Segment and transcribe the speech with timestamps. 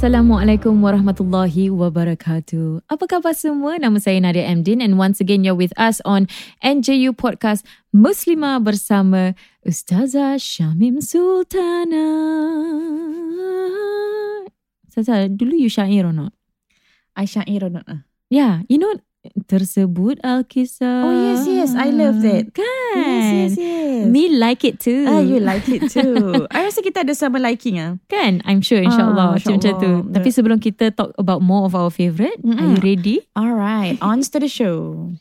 [0.00, 2.88] Assalamualaikum warahmatullahi wabarakatuh.
[2.88, 3.76] Apa khabar semua?
[3.76, 6.24] Nama saya Nadia Amdin and once again you're with us on
[6.64, 12.08] NJU Podcast Muslimah bersama Ustazah Syamim Sultana.
[14.88, 16.32] Ustazah, dulu you syair or not?
[17.12, 17.84] I syair or not?
[17.84, 18.08] ah?
[18.32, 18.96] Yeah, you know
[19.46, 21.04] tersebut Alkisah.
[21.04, 21.70] Oh yes, yes.
[21.76, 22.50] I love that.
[22.56, 22.96] Kan?
[22.96, 24.02] Yes, yes, yes.
[24.08, 25.04] Me like it too.
[25.06, 26.32] Ah, you like it too.
[26.54, 28.00] I rasa kita ada sama liking ah.
[28.08, 28.40] Kan?
[28.48, 29.84] I'm sure insyaAllah Ah, macam macam tu.
[29.84, 30.12] insyaAllah.
[30.16, 33.16] Tapi sebelum kita talk about more of our favourite, are you ready?
[33.36, 35.12] Alright, on to the show.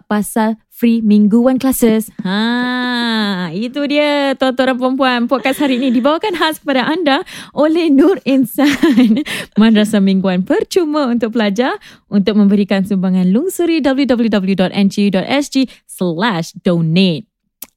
[0.00, 2.12] lai, free mingguan classes.
[2.20, 5.20] Ha, itu dia tuan-tuan dan puan-puan.
[5.24, 7.24] Podcast hari ini dibawakan khas kepada anda
[7.56, 8.68] oleh Nur Insan.
[9.60, 11.80] Madrasah mingguan percuma untuk pelajar
[12.12, 15.56] untuk memberikan sumbangan lungsuri www.ngu.sg
[15.88, 17.24] slash donate.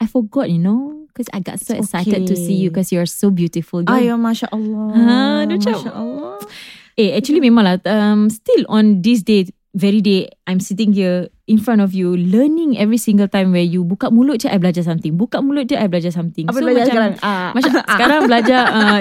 [0.03, 2.83] I forgot, you know, because I got so It's excited to see you okay.
[2.83, 3.83] because you're so beautiful.
[3.83, 3.95] girl.
[3.95, 4.87] Ayo, Masya Allah.
[4.95, 6.39] Ha, Masya Allah.
[6.99, 11.81] Eh, actually memanglah um, still on this day, very day, I'm sitting here in front
[11.81, 15.13] of you, learning every single time where you buka mulut je, I belajar something.
[15.17, 16.49] Buka mulut je, I belajar something.
[16.49, 17.13] Apa belajar macam, sekarang?
[17.21, 17.49] Ah.
[17.53, 18.99] Macam sekarang belajar uh,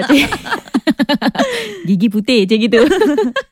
[1.89, 2.81] gigi putih macam gitu.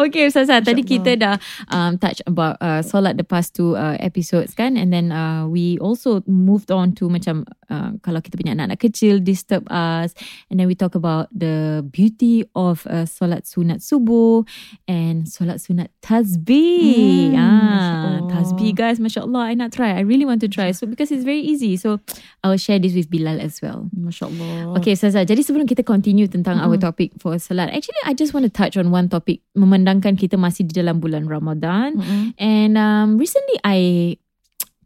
[0.00, 1.36] okay Ustazah, tadi Masya kita dah
[1.72, 5.78] um, touch about uh, solat the past two uh, episodes kan and then uh, we
[5.78, 10.16] also moved on to macam uh, kalau kita punya anak-anak kecil disturb us
[10.48, 14.42] and then we talk about the beauty of uh, solat sunat subuh
[14.88, 17.32] and solat sunat tasbih.
[17.32, 19.94] Hmm, ah, tasbih guys, Masya Allah, I nak try.
[19.96, 20.70] I really want to try.
[20.72, 21.76] So because it's very easy.
[21.76, 22.00] So
[22.42, 23.88] I will share this with Bilal as well.
[23.96, 24.78] Masya Allah.
[24.80, 25.24] Okay, Ustazah.
[25.24, 26.84] Jadi sebelum kita continue tentang our Mm-mm.
[26.84, 29.40] topic for salat, actually I just want to touch on one topic
[29.74, 31.98] memandangkan kita masih di dalam bulan Ramadan.
[31.98, 32.38] Mm-mm.
[32.38, 34.14] And um, recently I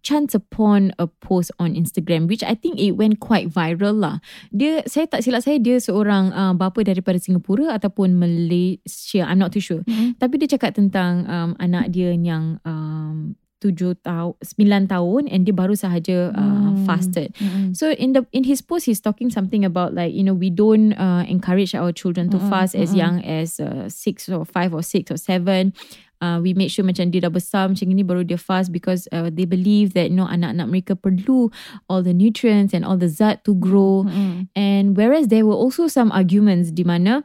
[0.00, 4.24] chance upon a post on Instagram which I think it went quite viral lah.
[4.48, 9.28] Dia saya tak silap saya dia seorang uh, bapa daripada Singapura ataupun Malaysia.
[9.28, 9.84] I'm not too sure.
[9.84, 10.16] Mm-mm.
[10.16, 15.54] Tapi dia cakap tentang um, anak dia yang um, tujuh tahun, sembilan tahun and dia
[15.54, 16.86] baru sahaja uh, Hmm.
[16.86, 17.34] fasted.
[17.36, 17.74] Mm-mm.
[17.76, 20.94] So in the in his post, he's talking something about like you know we don't
[20.96, 23.02] uh, encourage our children to Mm-mm, fast as mm-mm.
[23.02, 25.74] young as uh, six or five or six or seven.
[26.18, 29.30] Uh, we make sure macam dia dah besar macam ini baru dia fast because uh,
[29.30, 31.46] they believe that you know anak-anak mereka perlu
[31.86, 34.02] all the nutrients and all the zat to grow.
[34.02, 34.50] Mm-mm.
[34.58, 37.22] And whereas there were also some arguments di mana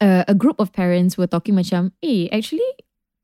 [0.00, 2.66] uh, a group of parents were talking macam, eh, actually,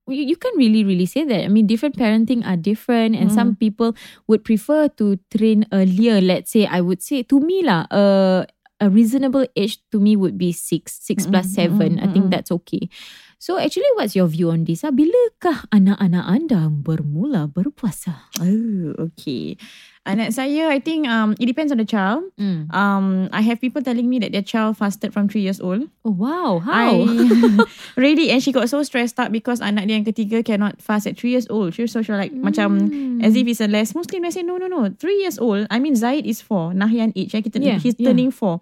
[0.08, 1.44] you, you can't really, really say that.
[1.44, 3.34] I mean, different parenting are different and Mm.
[3.34, 3.94] some people
[4.26, 6.20] would prefer to train earlier.
[6.20, 8.44] Let's say, I would say, to me lah, uh,
[8.82, 11.90] a reasonable age to me would be six, six plus Mm-mm, seven.
[12.02, 12.34] I think mm-mm.
[12.34, 12.90] that's okay.
[13.38, 14.82] So actually, what's your view on this?
[14.86, 18.30] Ah, bilakah anak-anak anda bermula berpuasa?
[18.38, 19.58] Oh, okay.
[20.02, 22.26] Anak saya, I think um, it depends on the child.
[22.34, 22.66] Mm.
[22.74, 25.86] Um, I have people telling me that their child fasted from three years old.
[26.02, 27.06] Oh wow, how?
[27.06, 27.62] I
[27.94, 31.14] really and she got so stressed out because anak dia yang ketiga cannot fast at
[31.14, 31.78] three years old.
[31.78, 33.22] She was so like macam Mm.
[33.22, 34.26] as if he's a less Muslim.
[34.26, 34.90] I say no no no.
[34.98, 35.70] Three years old.
[35.70, 36.74] I mean Zaid is four.
[36.74, 37.30] Nahyan age.
[37.38, 38.10] Eh, kita Yeah, he's yeah.
[38.10, 38.58] turning four.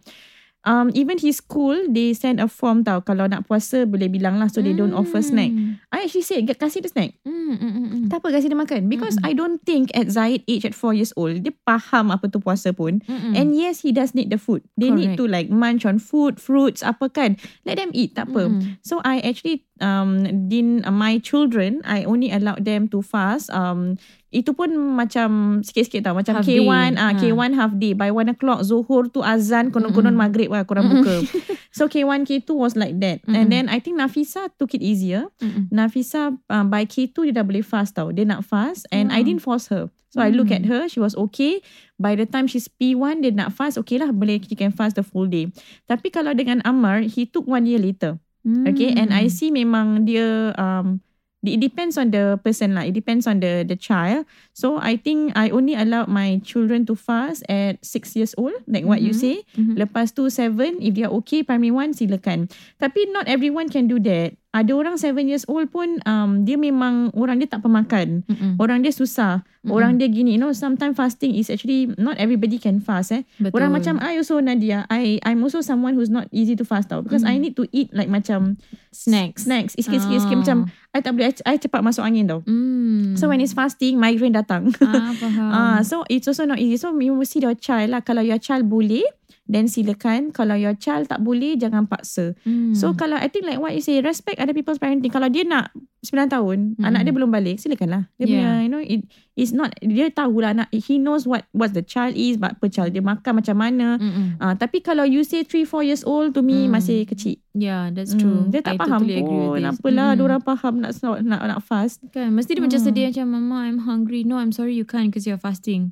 [0.61, 4.53] Um, even his school they send a form tau kalau nak puasa boleh bilang lah
[4.53, 5.49] so they don't offer snack.
[5.49, 5.81] Mm.
[5.89, 7.17] I actually said "Get- kasih dia snack.
[7.25, 8.05] Mm, mm, mm, mm.
[8.13, 11.17] Tak apa kasih dia makan because I don't think at Zaid age at four years
[11.17, 13.01] old dia faham apa tu puasa pun.
[13.09, 13.33] Mm-mm.
[13.33, 14.61] And yes, he does need the food.
[14.77, 15.25] They need Correct.
[15.25, 17.41] to like munch on food, fruits, apa kan.
[17.65, 18.53] Let them eat, tak apa.
[18.53, 18.77] Mm-mm.
[18.85, 23.97] So I actually um din uh, my children I only allowed them to fast um
[24.31, 26.63] itu pun macam sikit-sikit tau macam Half K1
[26.95, 27.03] day.
[27.03, 27.19] ah Ha.
[27.19, 30.23] K1 half day by 1 o'clock Zuhur tu azan konon-konon Mm-mm.
[30.23, 31.19] maghrib lah korang buka
[31.77, 33.35] so K1 K2 was like that Mm-mm.
[33.35, 35.67] and then I think Nafisa took it easier Mm-mm.
[35.69, 39.27] Nafisa um, by K2 dia dah boleh fast tau dia nak fast and I Wow.
[39.27, 41.63] didn't force her So I look at her, she was okay.
[41.95, 45.07] By the time she's P1, dia nak fast, okay lah, boleh she can fast the
[45.07, 45.55] full day.
[45.87, 48.19] Tapi kalau dengan Amar, he took one year later.
[48.43, 50.99] Okay, and I see memang dia um
[51.45, 52.85] it depends on the person lah.
[52.85, 54.25] It depends on the the child.
[54.57, 58.85] So I think I only allow my children to fast at six years old, like
[58.89, 59.21] what you Mhm.
[59.21, 59.37] say.
[59.57, 59.77] Mhm.
[59.77, 62.49] Lepas tu seven, if they are okay, primary one silakan.
[62.81, 64.40] Tapi not everyone can do that.
[64.51, 68.27] Ada orang seven years old pun um dia memang orang dia tak pemakan.
[68.27, 68.59] Mm-mm.
[68.59, 69.47] Orang dia susah.
[69.63, 69.71] Mm-mm.
[69.71, 73.23] Orang dia gini, you know, sometimes fasting is actually not everybody can fast eh.
[73.39, 73.55] Betul.
[73.55, 76.99] Orang macam I also Nadia, I I'm also someone who's not easy to fast tau
[76.99, 77.31] because Mm.
[77.31, 78.59] I need to eat like macam
[78.91, 79.47] snacks.
[79.47, 80.43] snacks sikit-sikit sikit Ah.
[80.43, 80.57] macam
[80.91, 82.43] I tak boleh I, I cepat masuk angin tau.
[82.43, 83.15] Hmm.
[83.15, 84.75] So when it's fasting migraine datang.
[84.83, 85.51] ah, faham.
[85.55, 86.75] Ah, so it's also not easy.
[86.75, 88.03] So you must see your child lah.
[88.03, 89.07] Kalau your child boleh,
[89.51, 90.31] then silakan.
[90.31, 92.39] Kalau your child tak boleh, jangan paksa.
[92.47, 92.71] Hmm.
[92.73, 95.11] So kalau I think like what you say, respect other people's parenting.
[95.11, 96.87] Kalau dia nak 9 tahun, Mm-mm.
[96.87, 98.09] anak dia belum balik, silakanlah.
[98.15, 98.31] Dia Yeah.
[98.31, 99.01] punya, you know, it
[99.35, 102.95] it's not dia tahulah anak he knows what what the child is, but apa child
[102.95, 104.01] dia makan macam mana.
[104.39, 106.73] Ah, tapi kalau you say 3 4 years old to me Mm.
[106.73, 107.37] masih kecil.
[107.51, 108.41] Yeah, that's Hmm, true.
[108.49, 109.67] Dia tak I faham totally agree pun.
[109.67, 111.99] Apalah, dia orang faham nak nak nak fast.
[112.09, 112.87] Kan, mesti dia macam Hmm.
[112.87, 114.23] sedih macam, Mama, I'm hungry.
[114.23, 115.91] No, I'm sorry you can't because you're fasting.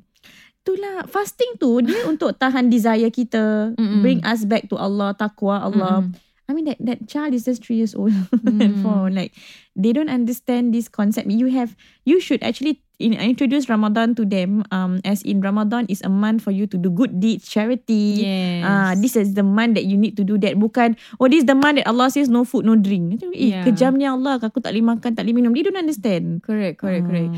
[0.61, 4.01] Itulah fasting tu dia untuk tahan desire kita, Mm-mm.
[4.03, 6.03] bring us back to Allah, takwa Allah.
[6.05, 6.27] Mm-mm.
[6.49, 8.09] I mean that that child is just three years old
[8.41, 8.57] Mm.
[8.57, 9.13] and four.
[9.13, 9.37] Like
[9.77, 11.29] they don't understand this concept.
[11.29, 11.77] You have
[12.09, 14.65] you should actually in, introduce Ramadan to them.
[14.73, 18.25] Um, as in Ramadan is a month for you to do good deeds, charity.
[18.25, 18.65] Yes.
[18.65, 20.57] Ah, this is the month that you need to do that.
[20.57, 23.21] Bukan, oh this is the month that Allah says no food, no drink.
[23.29, 23.61] Eh, Yeah.
[23.69, 24.41] kejamnya Allah.
[24.41, 25.53] Aku tak boleh makan, tak boleh minum.
[25.53, 26.41] They don't understand.
[26.41, 27.29] Correct, correct, correct.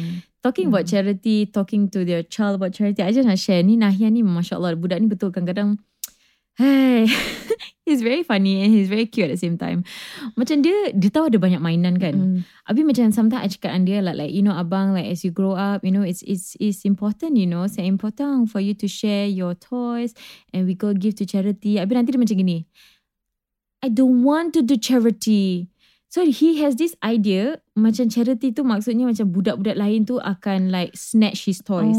[0.42, 0.98] Talking about Hmm.
[0.98, 3.62] charity, talking to their child about charity, I just nak share.
[3.62, 5.78] Ni Nahia ni, Masya Allah, budak ni betul kadang-kadang,
[6.58, 7.06] hey,
[7.86, 9.86] he's very funny and he's very cute at the same time.
[10.34, 12.16] Macam dia, dia tahu ada banyak mainan kan.
[12.18, 12.38] Mm.
[12.66, 15.32] Habis macam sometimes I cakap dengan dia like, like you know abang like as you
[15.32, 18.88] grow up you know it's it's it's important you know c'est important for you to
[18.90, 20.14] share your toys
[20.54, 21.78] and we go give to charity.
[21.80, 22.58] Habis nanti dia macam gini.
[23.82, 25.71] I don't want to do charity.
[26.12, 30.92] So he has this idea macam charity tu maksudnya macam budak-budak lain tu akan like
[30.92, 31.96] snatch his toys.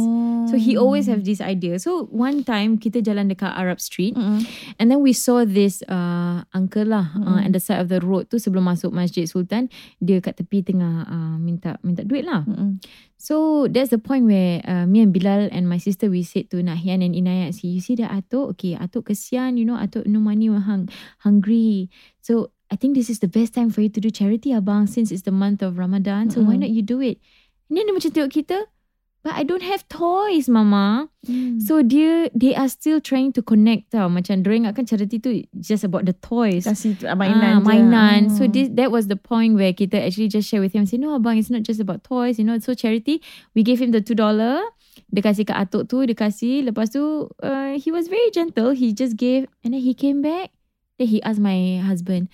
[0.52, 1.80] So he always have this idea.
[1.80, 4.44] So one time kita jalan dekat Arab Street Mm-mm.
[4.76, 7.46] And then we saw this uh, uncle lah uh, Mm-mm.
[7.48, 9.72] at the side of the road tu sebelum masuk Masjid Sultan.
[9.96, 12.44] Dia kat tepi tengah uh, minta minta duit lah.
[12.44, 12.84] Mm-mm.
[13.16, 16.60] So that's the point where uh, me and Bilal and my sister we said to
[16.60, 18.58] Nahian and Inayat, see, you see that Atuk?
[18.58, 20.90] Okay, Atuk kesian, you know, Atuk no money, hung,
[21.22, 21.86] hungry.
[22.20, 25.12] So I think this is the best time for you to do charity abang since
[25.12, 26.32] it's the month of Ramadan.
[26.32, 26.64] So why Mm-mm.
[26.64, 27.20] not you do it?
[27.68, 28.58] And then dia macam tengok kita,
[29.20, 31.12] but I don't have toys mama.
[31.28, 31.60] Mm.
[31.60, 34.08] So dia they are still trying to connect tau.
[34.08, 36.64] Macam dia ingatkan charity tu just about the toys.
[36.64, 37.68] Kasih ah, Ah, mainan je.
[37.68, 38.20] mainan.
[38.32, 38.48] So Oh.
[38.48, 40.88] this that was the point where kita actually just share with him.
[40.88, 42.40] Say no abang, it's not just about toys.
[42.40, 43.20] You know, so charity.
[43.52, 44.64] We gave him the two dollar.
[45.12, 46.64] Dia kasih kat atuk tu, dia kasih.
[46.68, 48.72] Lepas tu, uh, he was very gentle.
[48.72, 50.52] He just gave, and then he came back.
[51.00, 52.28] Then he asked my husband,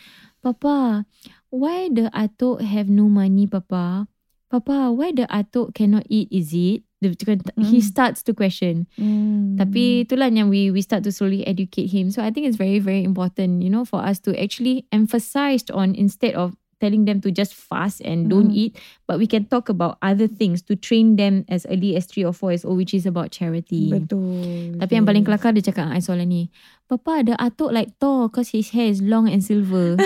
[0.49, 1.05] Papa,
[1.53, 4.09] why the atuk have no money, Papa?
[4.49, 6.33] Papa, why the atuk cannot eat?
[6.33, 6.89] Is it?
[7.05, 7.85] Dia cakap- He Mm.
[7.85, 8.89] starts to question.
[8.97, 9.61] Mm.
[9.61, 12.09] Tapi itulah yang we we start to slowly educate him.
[12.11, 15.93] So I think it's very very important, you know, for us to actually emphasize on
[15.95, 18.57] instead of telling them to just fast and don't Mm.
[18.57, 18.73] eat,
[19.05, 22.33] but we can talk about other things to train them as early as three or
[22.33, 23.91] four years old, which is about charity.
[23.91, 24.79] Betul.
[24.79, 25.29] Tapi yang paling Yes.
[25.29, 26.43] kelakar dia cakap dengan I soalan ni.
[26.89, 29.99] Papa ada atuk like Thor cause his hair is long and silver.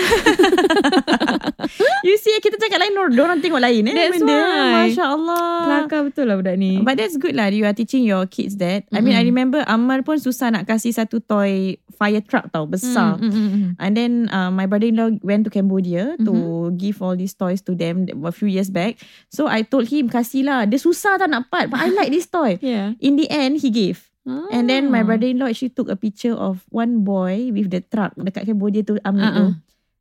[2.03, 4.35] You see kita cakap lain orang tengok lain eh That's benda.
[4.35, 4.91] why.
[4.91, 5.47] Masya Allah.
[5.63, 6.83] kelakar betul lah budak ni.
[6.83, 10.03] But that's good lah You are teaching your kids that I mean I remember Ammar
[10.03, 13.69] pun susah nak kasih Satu toy Fire truck tau Besar Mm, mm, mm, mm.
[13.77, 16.75] And then uh, my brother-in-law went to Cambodia to Mm-hmm.
[16.75, 18.97] give all these toys to them a few years back.
[19.27, 20.65] So I told him kasih lah.
[20.65, 22.57] Dia susah tak nak part but I like this toy.
[22.65, 22.97] Yeah.
[22.97, 24.09] In the end he gave.
[24.25, 25.05] And then my Ah.
[25.05, 29.27] brother-in-law actually took a picture of one boy with the truck dekat Cambodia tu ambil
[29.27, 29.43] tu.
[29.43, 29.51] Uh-uh.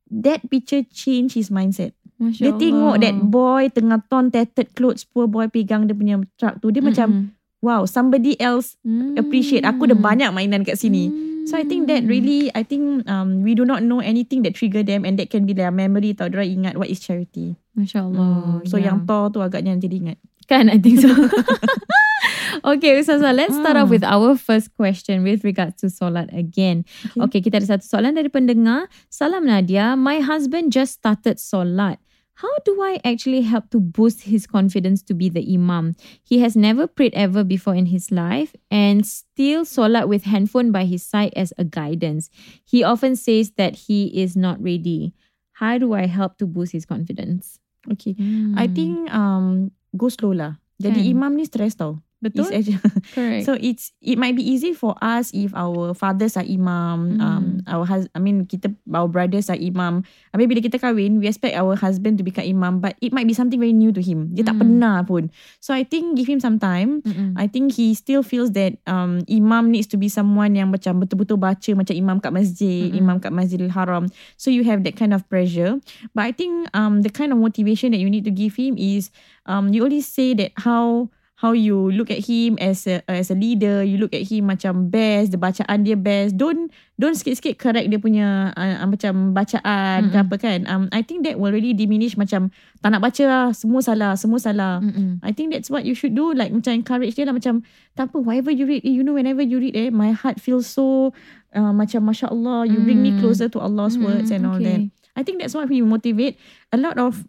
[0.09, 1.93] That picture changed his mindset.
[2.17, 2.61] Masya Dia Allah.
[2.61, 6.71] tengok that boy tengah torn tattered clothes poor boy pegang dia punya truck tu.
[6.71, 7.42] Dia macam Mm-mm.
[7.63, 9.17] Wow somebody else Mm.
[9.17, 11.09] appreciate aku ada banyak mainan kat sini.
[11.43, 12.11] So I think that Mm.
[12.11, 15.43] really I think um we do not know anything that trigger them and that can
[15.43, 17.55] be their memory tau dia ingat what is charity.
[17.75, 18.63] Masya Allah.
[18.63, 18.67] Hmm.
[18.67, 18.93] So yeah.
[18.93, 20.19] yang Thor tu agaknya nanti dia ingat.
[20.45, 21.09] Kan, I think so.
[22.67, 23.95] okay, Ustazah, let's start off Hmm.
[23.97, 26.85] with our first question with regards to solat again.
[27.17, 27.23] Okay.
[27.25, 27.41] Okay.
[27.43, 28.91] kita ada satu soalan dari pendengar.
[29.09, 31.99] Salam Nadia, my husband just started solat.
[32.43, 35.95] How do I actually help to boost his confidence to be the imam?
[36.27, 40.83] He has never prayed ever before in his life and still solat with handphone by
[40.91, 42.35] his side as a guidance.
[42.67, 45.15] He often says that he is not ready.
[45.63, 47.63] How do I help to boost his confidence?
[47.87, 48.19] Okay.
[48.59, 50.59] I think um go slow lah.
[50.83, 51.11] Jadi Kan.
[51.15, 52.03] imam ni stress tau.
[52.23, 52.55] It's Betul?
[52.55, 52.79] actually,
[53.19, 53.43] Correct.
[53.43, 57.67] so it's it might be easy for us if our fathers are imam, um, Mm.
[57.67, 60.07] our hus- I mean kita our brothers are imam.
[60.31, 63.27] I mean bila kita kahwin, we expect our husband to become imam, but it might
[63.27, 64.31] be something very new to him.
[64.31, 64.63] Dia tak Mm.
[64.63, 65.35] pernah pun.
[65.59, 67.03] So I think give him some time.
[67.03, 67.35] Mm-mm.
[67.35, 71.43] I think he still feels that um, imam needs to be someone yang macam betul-betul
[71.43, 73.03] baca macam imam kat masjid, Mm-mm.
[73.03, 74.07] imam kat Masjidil Haram.
[74.39, 75.83] So you have that kind of pressure.
[76.15, 79.11] But I think um, the kind of motivation that you need to give him is
[79.51, 81.11] um, you always say that how
[81.43, 84.87] how you look at him as a as a leader, you look at him macam
[84.87, 86.39] best, the bacaan dia best.
[86.39, 90.23] Don't don't sikit-sikit correct dia punya uh, uh, macam bacaan ke Mm-mm.
[90.23, 90.59] apa kan.
[90.71, 94.39] Um, I think that will really diminish macam tak nak baca lah, semua salah, semua
[94.39, 94.79] salah.
[94.79, 95.19] Mm-mm.
[95.27, 97.67] I think that's what you should do like macam encourage dia lah macam
[97.99, 100.71] tak apa whatever you read eh, you know whenever you read eh my heart feels
[100.71, 101.11] so
[101.59, 103.19] uh, macam masya Allah you bring me Mm.
[103.19, 104.79] closer to Allah's words and all that.
[105.13, 106.39] I think that's what we motivate
[106.73, 107.27] a lot of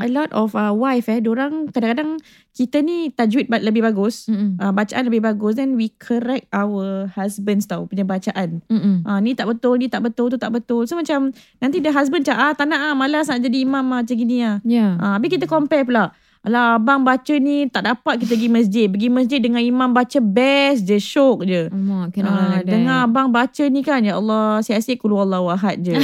[0.00, 2.18] a lot of uh, wife eh orang kadang-kadang
[2.50, 7.86] kita ni tajwid lebih bagus uh, bacaan lebih bagus then we correct our husbands tau
[7.86, 8.64] punya bacaan.
[9.06, 10.88] Ah ni tak betul, ni tak betul, tu tak betul.
[10.88, 11.30] So macam
[11.62, 14.42] nanti the husband macam ah tak nak ah malas nak jadi imam ah macam gini
[14.42, 14.58] ah.
[14.66, 14.98] Yeah.
[14.98, 16.10] Ah habis kita compare pula.
[16.40, 18.86] Alah abang baca ni tak dapat kita pergi masjid.
[18.88, 21.68] Pergi masjid dengan imam baca best je syok je.
[21.68, 25.84] Alamak, cannot Ah, like dengar abang baca ni kan ya Allah siap-siap kulu Allah wahad
[25.84, 26.00] je.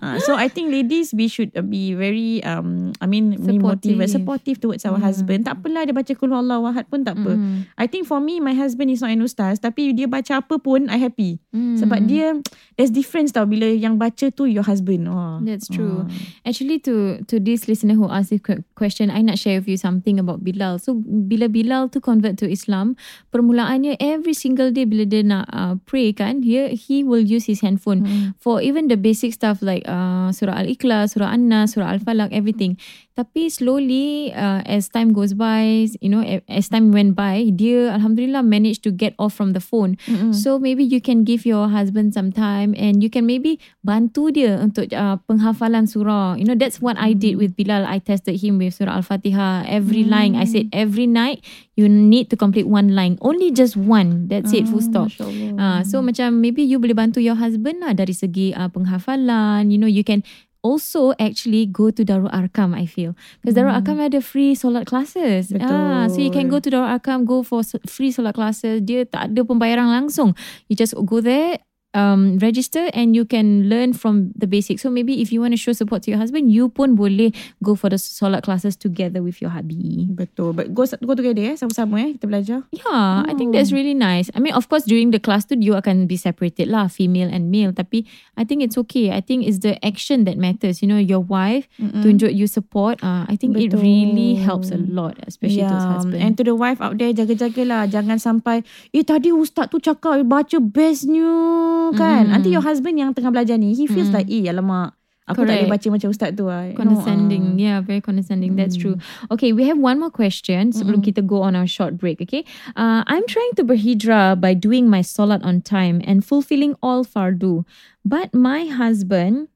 [0.00, 3.96] Ah, so I think ladies we should uh, be very um I mean Supportive.
[3.96, 5.08] motivate supportive towards our Yeah.
[5.08, 5.40] husband.
[5.44, 7.32] Tak apalah dia baca kulu Allah wahad pun tak apa.
[7.32, 7.64] Mm-mm.
[7.80, 10.84] I think for me my husband is not an ustaz tapi dia baca apa pun
[10.92, 11.40] I happy.
[11.56, 11.80] Mm.
[11.80, 12.36] Sebab dia
[12.76, 15.08] there's difference tau bila yang baca tu your husband.
[15.08, 15.40] Oh.
[15.40, 16.04] That's true.
[16.04, 16.44] Oh.
[16.44, 19.78] Actually, to to this listener who asked this que- question, I nak share with you
[19.78, 20.82] something about Bilal.
[20.82, 22.98] So, bila Bilal tu convert to Islam,
[23.30, 27.62] permulaannya every single day bila dia nak uh, pray kan, he he will use his
[27.62, 28.32] handphone Hmm.
[28.40, 32.80] for even the basic stuff like uh, surah Al-Ikhlas, surah An-Nas, surah Al-Falaq, everything.
[33.12, 38.40] Tapi slowly uh, as time goes by, you know, as time went by, dia alhamdulillah
[38.40, 40.00] managed to get off from the phone.
[40.08, 40.32] Mm-mm.
[40.32, 44.56] So maybe you can give your husband some time and you can maybe bantu dia
[44.56, 46.40] untuk uh, penghafalan surah.
[46.40, 47.84] You know that's what I did with Bilal.
[47.84, 49.19] I tested him with surah Al-Fatihah
[49.68, 50.34] every line.
[50.36, 51.44] I said every night
[51.76, 53.18] you need to complete one line.
[53.20, 54.28] Only just one.
[54.28, 54.68] That's it.
[54.68, 55.12] Full stop.
[55.60, 59.68] Ah, so macam maybe you boleh bantu your husband lah dari segi uh, penghafalan.
[59.68, 60.24] You know, you can
[60.62, 65.52] also actually go to Darul Arkam I feel because Darul Arkam ada free solat classes
[65.56, 69.32] ah so you can go to Darul Arkam go for free solat classes dia tak
[69.32, 70.36] ada pembayaran langsung
[70.68, 71.56] you just go there
[71.94, 74.82] um, register and you can learn from the basics.
[74.82, 77.74] So maybe if you want to show support to your husband, you pun boleh go
[77.74, 80.06] for the solat classes together with your hubby.
[80.10, 80.54] Betul.
[80.54, 81.56] But go, go together eh.
[81.56, 82.14] Sama-sama eh.
[82.18, 82.58] Kita belajar.
[82.70, 84.30] Yeah, I think that's really nice.
[84.34, 87.50] I mean, of course, during the class tu, you akan be separated lah, female and
[87.50, 87.72] male.
[87.74, 88.06] Tapi
[88.38, 89.10] I think it's okay.
[89.10, 90.82] I think it's the action that matters.
[90.82, 92.02] You know, your wife Mm-mm.
[92.06, 93.02] tunjuk you support.
[93.02, 93.82] Uh, I think it Betul.
[93.82, 96.22] really helps a lot, especially to his husband.
[96.22, 97.90] And to the wife out there, jaga-jagalah.
[97.90, 98.62] Jangan sampai,
[98.94, 102.28] eh tadi ustaz tu cakap baca bestnya kan.
[102.28, 102.32] Mm.
[102.32, 104.16] Nanti your husband yang tengah belajar ni, he feels Mm.
[104.16, 104.92] like, eh alamak.
[105.30, 105.70] Aku tak boleh Correct.
[105.70, 106.74] baca macam ustaz tu lah.
[106.74, 107.54] Condescending.
[107.54, 107.62] ah.
[107.62, 108.58] Yeah, very condescending.
[108.58, 108.98] That's true.
[109.30, 112.18] Okay, we have one more question sebelum kita go on our short break.
[112.18, 112.42] Okay,
[112.74, 117.62] uh, I'm trying to berhijrah by doing my solat on time and fulfilling all fardu,
[118.02, 119.46] but my husband,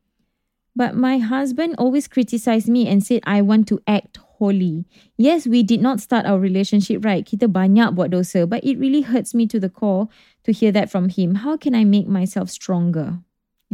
[0.79, 4.87] but my husband always criticized me and said I want to act holy.
[5.19, 7.27] Yes, we did not start our relationship right.
[7.27, 10.07] Kita banyak buat dosa, but it really hurts me to the core
[10.45, 11.41] to hear that from him.
[11.43, 13.21] How can I make myself stronger?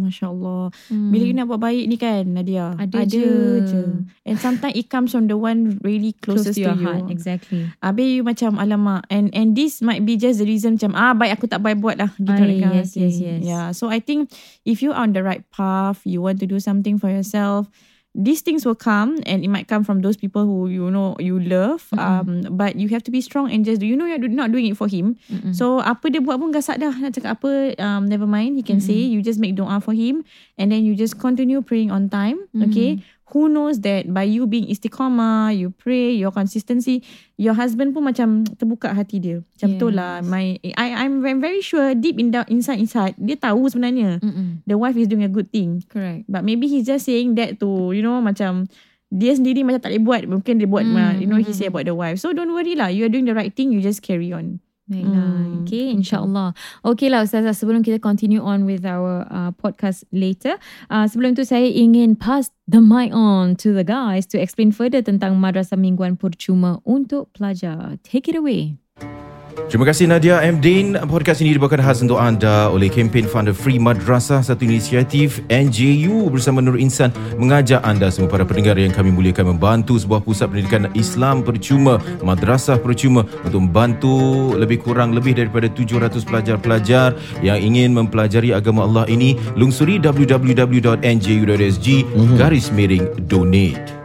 [0.00, 0.72] Masya Allah.
[0.88, 2.72] Bila you nak buat baik ni kan, Nadia.
[2.78, 3.28] Ada ada je.
[3.68, 3.82] je.
[4.24, 6.86] And sometimes it comes from the one really Close closest to your you.
[6.88, 7.68] heart, exactly.
[7.84, 11.36] Habis you macam alamak and and this might be just the reason macam ah baik
[11.36, 13.12] aku tak baik buat lah gitu Ay, of yes, yes, thing.
[13.20, 13.40] yes.
[13.44, 14.32] Yeah, so I think
[14.64, 17.68] if you are on the right path, you want to do something for yourself,
[18.14, 21.38] these things will come and it might come from those people who you know you
[21.38, 24.50] love um but you have to be strong and just do you know you're not
[24.50, 25.14] doing it for him.
[25.30, 25.54] Mm-mm.
[25.54, 26.90] so apa dia buat pun gasak dah.
[26.90, 30.26] Nak cakap apa um never mind he can say you just make doa for him
[30.58, 32.98] and then you just continue praying on time okay
[33.32, 37.02] who knows that by you being istiqamah you pray your consistency
[37.40, 39.40] your husband pun macam terbuka hati dia.
[39.56, 40.20] Macam betul lah.
[40.20, 40.28] Yes.
[40.28, 40.44] my
[40.76, 44.60] I I'm very, very sure deep in down inside inside dia tahu sebenarnya Mm-mm.
[44.68, 45.80] the wife is doing a good thing.
[45.88, 46.28] Correct.
[46.28, 48.68] But maybe he's just saying that to you know macam
[49.10, 50.22] dia sendiri macam tak boleh buat.
[50.30, 52.22] Mungkin dia buat Mm, you know he mm, say about the wife.
[52.22, 52.92] So don't worry lah.
[52.92, 53.74] You are doing the right thing.
[53.74, 55.22] You just carry on Baiklah.
[55.22, 56.50] Hmm, Okay, insyaAllah.
[56.82, 60.58] Okay lah Ustazah, sebelum kita continue on with our uh, podcast later,
[60.90, 64.98] uh, sebelum tu saya ingin pass the mic on to the guys to explain further
[64.98, 68.02] tentang Madrasah Mingguan Percuma untuk pelajar.
[68.02, 68.82] Take it away.
[69.68, 70.62] Terima kasih Nadia M.
[70.62, 70.96] Din.
[71.10, 76.64] Podcast ini dibawakan khas untuk anda oleh kempen Funder Free Madrasah, satu inisiatif NJU bersama
[76.64, 81.44] Nur Insan mengajak anda semua para pendengar yang kami muliakan membantu sebuah pusat pendidikan Islam
[81.44, 84.14] percuma, madrasah percuma untuk membantu
[84.56, 89.36] lebih kurang lebih daripada 700 pelajar-pelajar yang ingin mempelajari agama Allah ini.
[89.58, 91.86] Lungsuri www.nju.sg
[92.38, 93.99] garis miring donate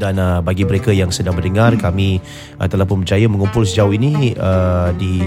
[0.00, 2.16] dan uh, bagi mereka yang sedang mendengar kami
[2.56, 5.20] uh, telah pun berjaya mengumpul sejauh ini uh, di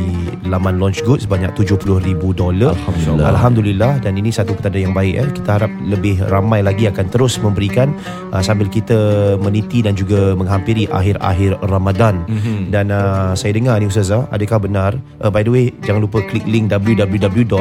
[0.49, 2.01] laman launch good sebanyak 70,000
[2.33, 3.29] dolar Alhamdulillah.
[3.29, 5.29] Alhamdulillah dan ini satu petanda yang baik eh.
[5.37, 7.93] kita harap lebih ramai lagi akan terus memberikan
[8.33, 12.73] uh, sambil kita meniti dan juga menghampiri akhir-akhir Ramadan mm-hmm.
[12.73, 16.47] dan uh, saya dengar ni Ustazah adakah benar uh, by the way jangan lupa klik
[16.47, 17.53] link www.ngu.sg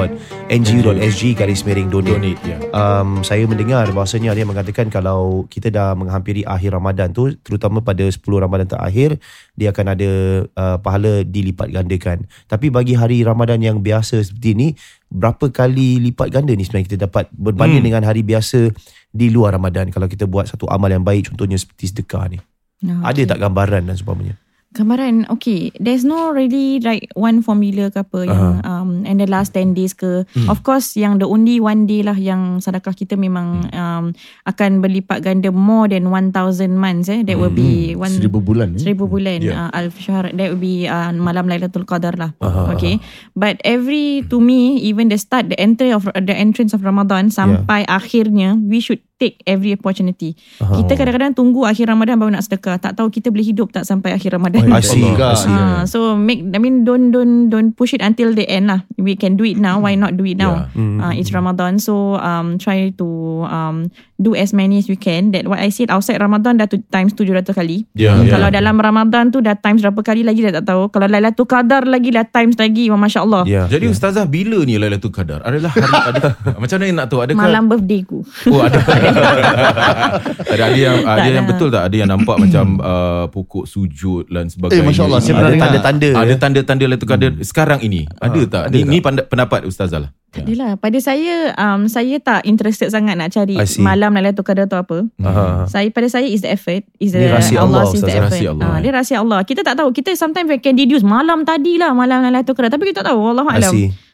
[1.35, 2.57] garis miring donate, Donate, ya.
[2.71, 8.07] um, saya mendengar bahasanya dia mengatakan kalau kita dah menghampiri akhir Ramadan tu terutama pada
[8.07, 9.19] 10 Ramadan terakhir
[9.59, 10.11] dia akan ada
[10.55, 12.31] uh, pahala dilipat gandakan.
[12.47, 14.69] Tapi bagi hari Ramadan yang biasa seperti ini
[15.11, 17.89] berapa kali lipat ganda ni sebenarnya kita dapat berbanding hmm.
[17.91, 18.71] dengan hari biasa
[19.11, 19.91] di luar Ramadan?
[19.91, 22.39] Kalau kita buat satu amal yang baik contohnya seperti sedekah ni.
[22.83, 24.42] Ah, ada tak gambaran dan sebagainya
[24.73, 25.69] Gambaran okay.
[25.77, 29.93] There's no really like One formula ke apa Yang um, And the last 10 days
[29.93, 30.25] ke.
[30.49, 34.17] Of course Yang the only one day lah Yang sedekah kita memang um,
[34.49, 37.21] Akan berlipat ganda More than 1000 months eh.
[37.21, 38.81] That will be one, Seribu bulan eh?
[38.81, 39.69] Seribu bulan Yeah.
[39.69, 42.33] uh, Alf Syahr That will be uh, Malam Lailatul Qadar lah.
[42.73, 42.97] Okay.
[43.37, 47.85] But every To me Even the start The entry of The entrance of Ramadan Sampai
[47.85, 52.99] akhirnya We should take every opportunity Kita kadang-kadang tunggu Akhir Ramadan baru nak sedekah Tak
[52.99, 55.49] tahu kita boleh hidup Tak sampai akhir Ramadan see, I see.
[55.49, 58.83] Ah, so make I mean don't don't don't push it until the end lah.
[58.99, 59.81] We can do it now.
[59.81, 60.69] Why not do it now?
[60.75, 61.03] Yeah.
[61.03, 63.09] Uh, it's Ramadan, so um try to
[63.49, 63.89] um
[64.23, 65.35] do as many as we can.
[65.35, 67.85] That what I said outside Ramadan dah tu, times 700 kali.
[67.93, 68.31] Ya, ya.
[68.31, 70.89] Kalau dalam Ramadan tu dah times berapa kali lagi dah tak tahu.
[70.89, 72.87] Kalau Lailatul Qadar lagi dah times lagi.
[72.89, 73.43] Wah, Masya Allah.
[73.45, 75.43] ya Jadi Ustazah bila ni Lailatul Qadar?
[75.43, 78.23] Adalah hari ada macam mana nak tahu adakah Malam birthday ku.
[78.49, 78.79] Oh ada.
[80.53, 81.51] ada ada yang ada Tak yang ada.
[81.51, 84.83] betul tak ada yang nampak macam uh, pokok sujud dan sebagainya.
[84.83, 88.07] Eh, Masya Allah, ada tanda-tanda Ada tanda-tanda Lailatul Qadar sekarang ini.
[88.21, 88.63] Ada tak?
[88.71, 88.91] ada Ni, tak?
[88.93, 90.11] ni pendapat Ustazah lah.
[90.33, 90.81] Tak adalah.
[90.81, 95.05] Pada saya, um, saya tak interested sangat nak cari malam Lailatul Qadar tu apa.
[95.21, 95.69] Aha.
[95.69, 98.33] Saya pada saya is the effort is the Ni rahsia Allah, is the effort.
[98.33, 98.81] Rahsia Allah, Ah, eh.
[98.81, 99.41] dia rahsia Allah.
[99.45, 99.93] Kita tak tahu.
[99.93, 103.21] Kita sometimes we can deduce malam tadi lah malam Lailatul Qadar tapi kita tak tahu
[103.29, 103.73] Allah alam.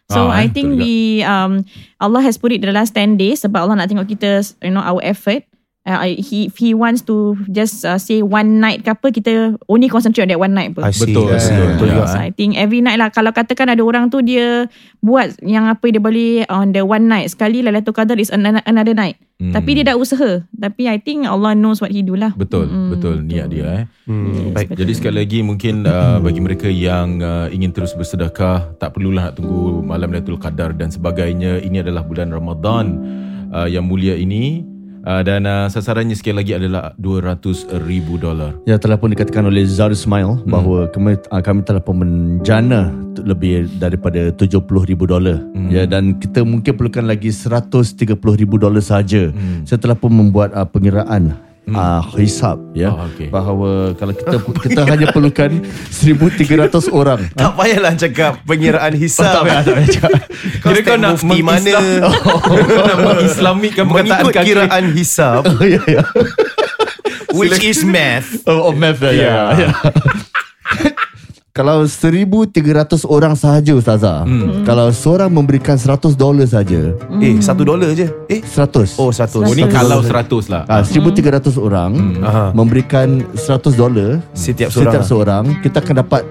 [0.09, 1.63] So Ah, I eh, think we um
[2.01, 4.83] Allah has put it the last 10 days sebab Allah nak tengok kita you know
[4.83, 5.47] our effort.
[5.89, 9.89] Uh, he if he wants to just uh, say one night ke apa kita only
[9.89, 11.57] concentrate on that one night see, Betul, I see.
[11.57, 11.69] betul.
[11.73, 11.93] Betul Ya.
[11.97, 12.05] juga.
[12.07, 14.69] So I think every night lah Kalau katakan ada orang tu Dia
[15.01, 18.93] buat Yang apa dia boleh On the one night Sekali Lailatul Qadar is another, another
[18.93, 19.55] night Hmm.
[19.55, 22.91] Tapi dia dah usaha Tapi I think Allah knows what he do lah Betul, Mm-mm.
[22.91, 23.85] betul niat dia eh.
[24.05, 24.75] Hmm, baik.
[24.75, 29.39] Jadi sekali lagi mungkin uh, bagi mereka yang uh, ingin terus bersedekah tak perlulah nak
[29.39, 31.63] tunggu malam Lailatul Qadar dan sebagainya.
[31.63, 32.85] Ini adalah bulan Ramadan
[33.55, 34.67] uh, yang mulia ini
[35.05, 38.57] uh, dan uh, sasarannya sekali lagi adalah 200 ribu dolar.
[38.65, 40.51] Ya telah pun dikatakan oleh Zar Ismail Hmm.
[40.51, 45.43] bahawa kami, uh, kami telah pun menjana lebih daripada 70 ribu dolar.
[45.55, 45.69] Hmm.
[45.71, 49.31] Ya dan kita mungkin perlukan lagi 130 ribu dolar sahaja.
[49.31, 49.67] Hmm.
[49.67, 51.35] Saya telah pun membuat uh, pengiraan
[51.71, 53.29] uh, hisap ya Oh, okey.
[53.29, 55.51] bahawa kalau kita kita hanya perlukan
[55.91, 57.21] 1300 orang.
[57.35, 59.29] Tak payahlah cakap pengiraan hisab.
[59.29, 60.13] tak payah, tak payah cakap.
[60.59, 61.59] Kau Kira kau nak mufti mana?
[61.59, 62.13] mengislam-
[62.69, 66.03] Kau nak mengislamikan perkataan Mengikut kiraan hisab Oh ya ya.
[67.31, 68.43] which is math.
[68.45, 69.13] Oh, oh math ya.
[69.13, 69.69] ya, ya.
[71.59, 72.55] Kalau 1300
[73.05, 74.63] orang sahaja Ustazah Hmm.
[74.63, 78.07] Kalau seorang memberikan 100 dolar saja Eh, satu dolar je.
[78.29, 79.43] Eh, 100 oh satu.
[79.43, 79.75] Oh ni Seratus.
[79.75, 80.63] kalau 100 lah.
[80.65, 81.91] Ah, 1300 orang
[82.21, 82.55] Aha.
[82.55, 85.03] memberikan 100 dolar Setiap setiap seorang.
[85.03, 86.23] seorang kita akan dapat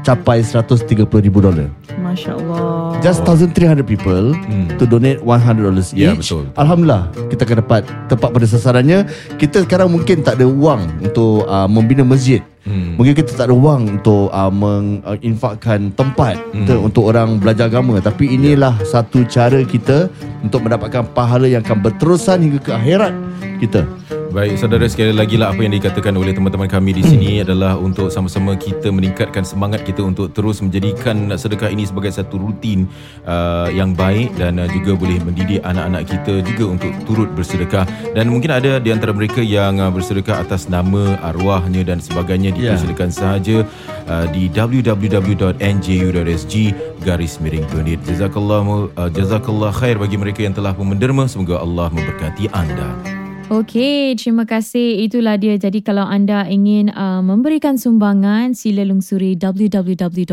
[0.00, 0.86] capai 130
[1.20, 1.68] ribu dolar.
[1.96, 4.68] Masya Allah Just 1300 people Hmm.
[4.76, 6.28] to donate 100 dollars Ya, each.
[6.28, 6.56] betul, betul.
[6.56, 8.98] Alhamdulillah kita akan dapat tepat pada sasarannya.
[9.36, 12.40] Kita sekarang mungkin tak ada wang untuk uh, membina masjid.
[12.60, 12.96] Hmm.
[12.96, 16.60] Mungkin kita tak ada wang untuk uh, menginfakkan tempat Hmm.
[16.62, 20.08] untuk, untuk orang belajar agama tapi inilah satu cara kita
[20.40, 23.12] untuk mendapatkan pahala yang akan berterusan hingga ke akhirat
[23.58, 23.84] kita.
[24.30, 28.14] Baik, saudara sekali lagi lah apa yang dikatakan oleh teman-teman kami di sini adalah untuk
[28.14, 32.86] sama-sama kita meningkatkan semangat kita untuk terus menjadikan sedekah ini sebagai satu rutin
[33.26, 37.82] uh, yang baik dan uh, juga boleh mendidik anak-anak kita juga untuk turut bersedekah
[38.14, 42.78] dan mungkin ada di antara mereka yang uh, bersedekah atas nama arwahnya dan sebagainya Ya.
[42.78, 43.66] dipersilakan sahaja
[44.06, 46.54] uh, di www.nju.sg
[47.02, 47.98] garis miring donate.
[48.06, 53.18] Jazakallah uh, jazakallah khair bagi mereka yang telah menderma semoga Allah memberkati anda.
[53.50, 55.10] Okey, terima kasih.
[55.10, 55.58] Itulah dia.
[55.58, 60.30] Jadi kalau anda ingin uh, memberikan sumbangan, sila lungsuri www.nju.sg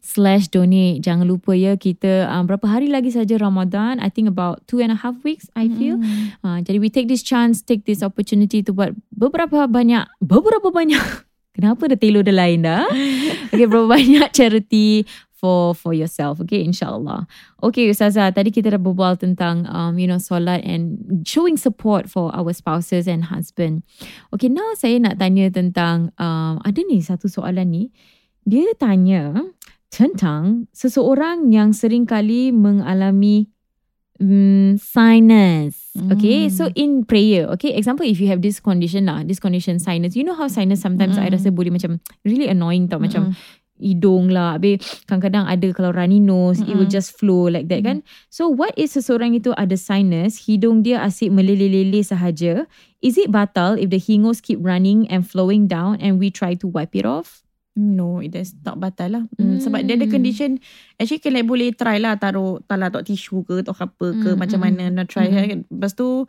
[0.00, 1.04] slash donate.
[1.04, 4.00] Jangan lupa ya, kita um, berapa hari lagi saja Ramadan.
[4.00, 6.00] I think about two and a half weeks, I feel.
[6.40, 11.04] Uh, jadi we take this chance, take this opportunity to buat beberapa banyak, beberapa banyak.
[11.58, 12.88] Kenapa ada telur dia lain dah?
[13.52, 15.04] Okay, berapa banyak charity
[15.38, 16.42] for for yourself.
[16.42, 17.30] Okay, insyaAllah.
[17.62, 22.34] Okay, Ustazah, tadi kita dah berbual tentang, um, you know, solat and showing support for
[22.34, 23.86] our spouses and husband.
[24.34, 27.94] Okay, now saya nak tanya tentang, um, ada ni satu soalan ni.
[28.42, 29.38] Dia tanya
[29.94, 33.46] tentang seseorang yang sering kali mengalami
[34.18, 35.94] um, sinus.
[35.98, 40.14] Okay, so in prayer, okay, example if you have this condition lah, this condition sinus,
[40.14, 43.34] you know how sinus sometimes I rasa boleh macam really annoying tau, macam
[43.80, 44.58] hidung lah.
[44.58, 48.04] Habis kadang-kadang ada kalau runny nose, it will just flow like that kan.
[48.28, 52.66] So what is seseorang itu ada sinus, hidung dia asyik meleleh-leleh sahaja.
[52.98, 56.66] Is it batal if the hingos keep running and flowing down and we try to
[56.66, 57.46] wipe it off?
[57.78, 59.24] No, it is tak batal lah.
[59.38, 59.62] Mm.
[59.62, 60.58] Sebab dia ada condition,
[60.98, 64.58] actually like boleh try lah taruh, taruh tok tisu ke, tok apa ke, Mm, macam
[64.58, 65.62] mm, mana nak try kan.
[65.70, 66.26] Lepas tu,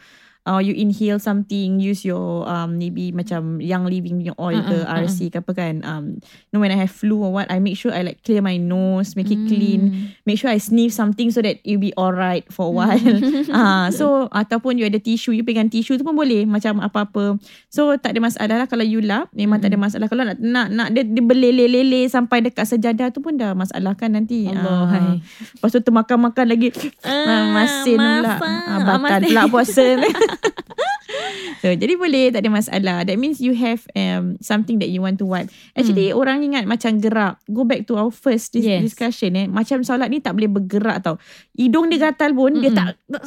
[0.50, 5.06] uh, you inhale something, use your um, maybe macam young living punya oil ke, Uh-uh,
[5.06, 5.86] RC ke apa kan.
[5.86, 8.42] Um, you know when I have flu or what, I make sure I like clear
[8.42, 10.10] my nose, make it clean.
[10.26, 12.98] Make sure I sniff something so that it be alright for a while.
[13.52, 17.38] Ah, so ataupun you ada tisu, you pegang tisu tu pun boleh macam apa-apa.
[17.68, 20.08] So tak ada masalah lah kalau you lap, memang tak ada masalah.
[20.08, 24.16] Kalau nak nak nak dia, dia berlele-lele sampai dekat sejadah tu pun dah masalah kan
[24.16, 24.48] nanti.
[24.48, 24.86] Allah, Ah.
[24.90, 25.20] hai.
[25.20, 26.72] Lepas tu termakan-makan lagi.
[27.04, 28.40] Ah, masin pula.
[28.40, 29.86] Ah, batal pula puasa.
[31.62, 32.98] so jadi boleh tak ada masalah.
[33.04, 35.50] That means you have um, something that you want to wipe.
[35.74, 37.40] Actually orang ingat macam gerak.
[37.48, 38.84] Go back to our first dis- Yes.
[38.86, 39.48] discussion eh.
[39.48, 41.18] Macam solat ni tak boleh bergerak tau.
[41.54, 43.24] Hidung dia gatal pun dia tak, tak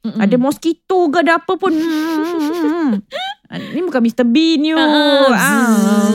[0.00, 1.76] ada mosquito ke ada apa pun.
[3.50, 4.22] Ni bukan Mr.
[4.24, 4.78] Bean you.
[4.78, 6.06] Ah.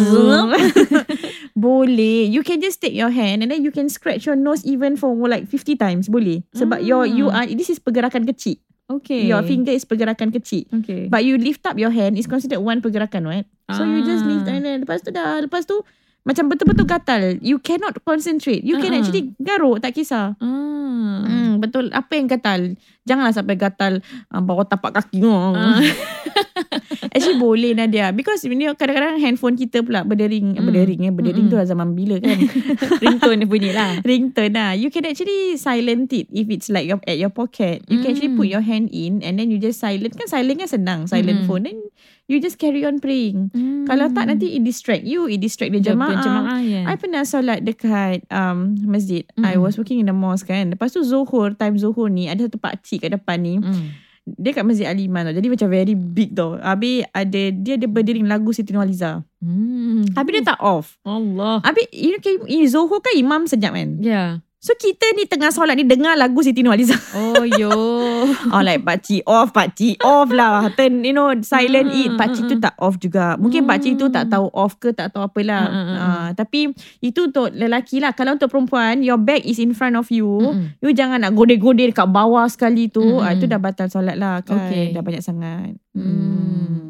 [1.56, 2.26] Boleh.
[2.26, 5.12] You can just take your hand and then you can scratch your nose even for
[5.28, 6.06] like 50 times.
[6.08, 6.43] Boleh.
[6.56, 8.58] Sebab your you are this is pergerakan kecil.
[8.86, 9.26] Okay.
[9.26, 10.69] Your finger is pergerakan kecil.
[10.69, 11.10] Okay.
[11.10, 13.48] But you lift up your hand is considered one pergerakan, right?
[13.74, 14.54] So you just lift Ah.
[14.54, 15.41] and then lepas tu dah.
[15.41, 15.82] Lepas tu
[16.25, 17.23] macam betul-betul gatal.
[17.39, 18.65] You cannot concentrate.
[18.65, 18.99] You can Ah.
[18.99, 20.33] actually garuk tak kisah.
[20.35, 21.21] Ah.
[21.21, 21.93] Hmm, betul.
[21.93, 22.73] Apa yang gatal?
[23.05, 25.21] Janganlah sampai gatal uh, bawah tapak kaki.
[25.21, 25.77] Ah.
[27.13, 28.09] Actually boleh Nadia.
[28.09, 30.55] Because you know, kadang-kadang handphone kita pula berdering.
[30.55, 30.65] Mm.
[30.65, 31.13] Berdering eh.
[31.13, 32.35] Berdering tu dah zaman bila kan.
[33.03, 34.01] Ringtone bunyi lah.
[34.01, 34.71] Ringtone lah.
[34.73, 37.85] You can actually silent it if it's like your, at your pocket.
[37.88, 40.15] You can actually put your hand in and then you just silent.
[40.15, 40.99] Kan silent kan senang.
[41.05, 41.47] Silent Mm.
[41.47, 41.63] phone.
[41.63, 41.79] Then
[42.25, 43.53] you just carry on praying.
[43.85, 45.25] Kalau tak nanti it distract you.
[45.25, 46.09] It distract the jemaah.
[46.11, 46.81] berjemaah, ya.
[46.85, 49.21] I pernah solat dekat um, masjid.
[49.38, 49.61] I Mm.
[49.61, 50.73] was working in the mosque kan.
[50.73, 53.61] Lepas tu Zuhur, time Zuhur ni, ada satu pakcik kat depan ni.
[53.61, 53.88] Mm.
[54.25, 55.38] Dia kat Masjid Aliman tau.
[55.38, 56.57] Jadi macam very big tau.
[56.57, 59.21] Habis ada, dia ada berdering lagu Siti Nurhaliza.
[59.38, 60.01] Hmm.
[60.17, 60.97] Habis dia tak off.
[61.05, 61.61] Allah.
[61.61, 64.01] Habis you know, Zuhur kan imam senyap kan.
[64.01, 64.41] Ya.
[64.65, 66.97] So kita ni tengah solat ni dengar lagu Siti Nurhaliza.
[67.13, 67.69] Oh yo.
[68.54, 70.73] oh like pakcik off, pakcik off lah.
[70.73, 72.10] Turn you know silent it.
[72.17, 73.38] Pakcik tu tak off juga.
[73.38, 75.69] Mungkin pakcik tu tak tahu off ke tak tahu apalah.
[75.69, 78.17] Mm, mm, mm, Ah, tapi itu untuk lelaki lah.
[78.17, 80.25] Kalau untuk perempuan, your bag is in front of you.
[80.25, 80.73] Mm-mm.
[80.82, 83.06] You jangan nak godeh-godeh dekat bawah sekali tu.
[83.06, 83.21] Mm-mm.
[83.21, 84.65] Ah, itu dah batal solat lah kan.
[84.65, 84.97] Okay.
[84.97, 85.78] Dah banyak sangat.
[85.93, 86.85] Hmm.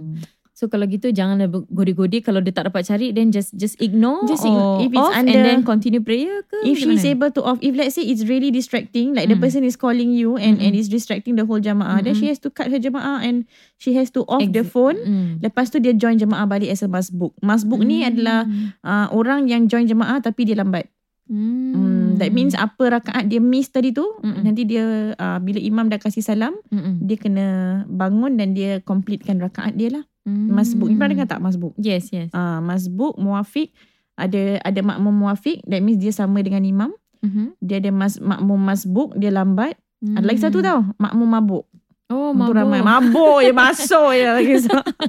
[0.56, 4.48] So kalau gitu janganlah gode-gode kalau dia tak dapat cari then just just ignore Just
[4.48, 7.12] or ign- if it's off and under- then continue prayer ke If she's mana?
[7.12, 9.44] able to off, if let's say it's really distracting, like the Mm.
[9.44, 12.24] person is calling you and and is distracting the whole jamaah, then Mm-mm.
[12.24, 13.44] she has to cut her jamaah and
[13.76, 14.72] she has to off the Exit.
[14.72, 14.96] phone.
[14.98, 15.44] Mm.
[15.44, 17.36] Lepas tu dia join jemaah balik as a masbuk.
[17.42, 18.48] Masbuk ni adalah
[18.80, 20.88] uh, orang yang join jemaah tapi dia lambat.
[21.28, 21.74] Hmm.
[21.74, 22.08] Hmm.
[22.16, 24.40] That means apa rakaat dia miss tadi tu, Mm-mm.
[24.40, 27.02] nanti dia uh, bila imam dah kasih salam, Mm-mm.
[27.02, 27.48] dia kena
[27.86, 30.06] bangun dan dia completekan rakaat dia lah.
[30.26, 30.50] Hmm.
[30.50, 30.90] Masbuk.
[30.90, 31.78] You pernah dengar tak masbuk?
[31.78, 32.34] Yes, yes.
[32.34, 33.70] Uh, masbuk, muafiq,
[34.16, 36.92] ada ada makmum muafiq, that means dia sama dengan imam.
[37.22, 37.48] Mm-hmm.
[37.60, 39.78] Dia ada mas, makmum masbuk, dia lambat.
[40.02, 41.66] Ada lagi satu tau, makmum mabuk.
[42.06, 42.54] Oh, mabuk.
[42.54, 44.54] ramai mabuk je masuk je lagi.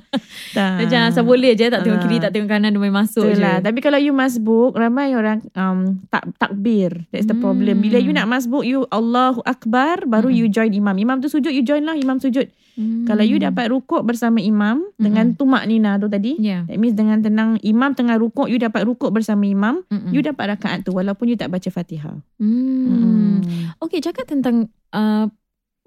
[0.57, 0.73] tak.
[0.81, 2.05] Macam asal boleh je tak tengok Ah.
[2.05, 3.61] kiri tak tengok kanan dia main masuk Itulah.
[3.61, 3.65] je.
[3.69, 7.05] Tapi kalau you masbuk, ramai orang um, tak takbir.
[7.09, 7.85] That's the problem.
[7.85, 10.39] Bila you nak masbuk, you Allahu Akbar, baru Hmm.
[10.39, 10.97] you join imam.
[10.97, 12.49] Imam tu sujud, you join lah imam sujud.
[12.77, 13.09] Hmm.
[13.09, 16.69] Kalau you dapat rukuk bersama imam, dengan tumak nina tu tadi, Yeah.
[16.69, 20.13] that means dengan tenang, imam tengah rukuk, you dapat rukuk bersama imam, Mm-mm.
[20.13, 22.21] you dapat rakaat tu walaupun you tak baca fatihah.
[22.37, 23.41] Hmm.
[23.41, 23.81] Mm.
[23.81, 25.27] Okay, cakap tentang uh,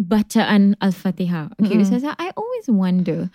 [0.01, 1.53] bacaan Al-Fatihah.
[1.61, 2.01] Okay, Mm-mm.
[2.01, 3.29] mm I always wonder.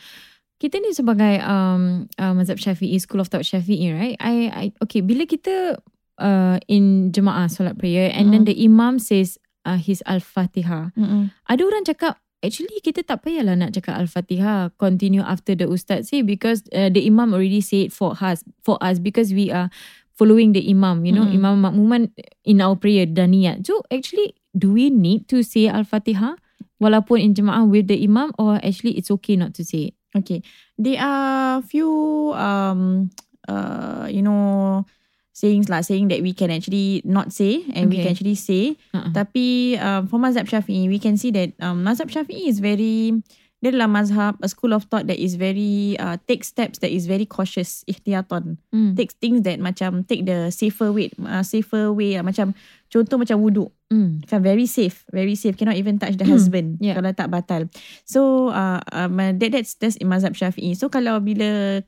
[0.59, 4.17] Kita ni sebagai um, uh, mazhab Syafi'i, School of Thought Syafi'i, right?
[4.19, 5.79] I, I okay, bila kita
[6.19, 9.37] uh, in jemaah solat prayer and then the imam says
[9.69, 11.31] uh, his Al-Fatihah, Mm-mm.
[11.47, 16.21] ada orang cakap actually kita tak payahlah nak cakap Al-Fatihah continue after the ustaz say
[16.21, 19.73] because uh, the imam already say it for us for us because we are
[20.15, 21.41] following the imam you know Mm-mm.
[21.41, 22.13] imam makmuman
[22.45, 26.37] in our prayer dan niat so actually do we need to say Al-Fatihah
[26.79, 30.43] walaupun in jemaah with the imam or actually it's okay not to say it Okay.
[30.79, 33.11] There are few um
[33.51, 34.87] uh you know
[35.35, 38.07] sayings lah saying that we can actually not say and we Okay.
[38.07, 38.79] can actually say.
[38.95, 39.11] uh-uh.
[39.11, 43.19] Tapi um, for mazhab Syafi'i we can see that um, mazhab Syafi'i is very
[43.59, 47.09] dia adalah mazhab a school of thought that is very uh, take steps that is
[47.09, 48.93] very cautious ihtiyatan mm.
[48.93, 52.53] take things that macam take the safer way uh, safer way uh, macam
[52.93, 54.27] contoh macam wuduk Mm.
[54.27, 56.99] kan very safe very safe cannot even touch the Hmm, husband yeah.
[56.99, 57.71] kalau tak batal
[58.03, 61.79] so uh, um, that that's that's mazhab syafi'i so kalau bila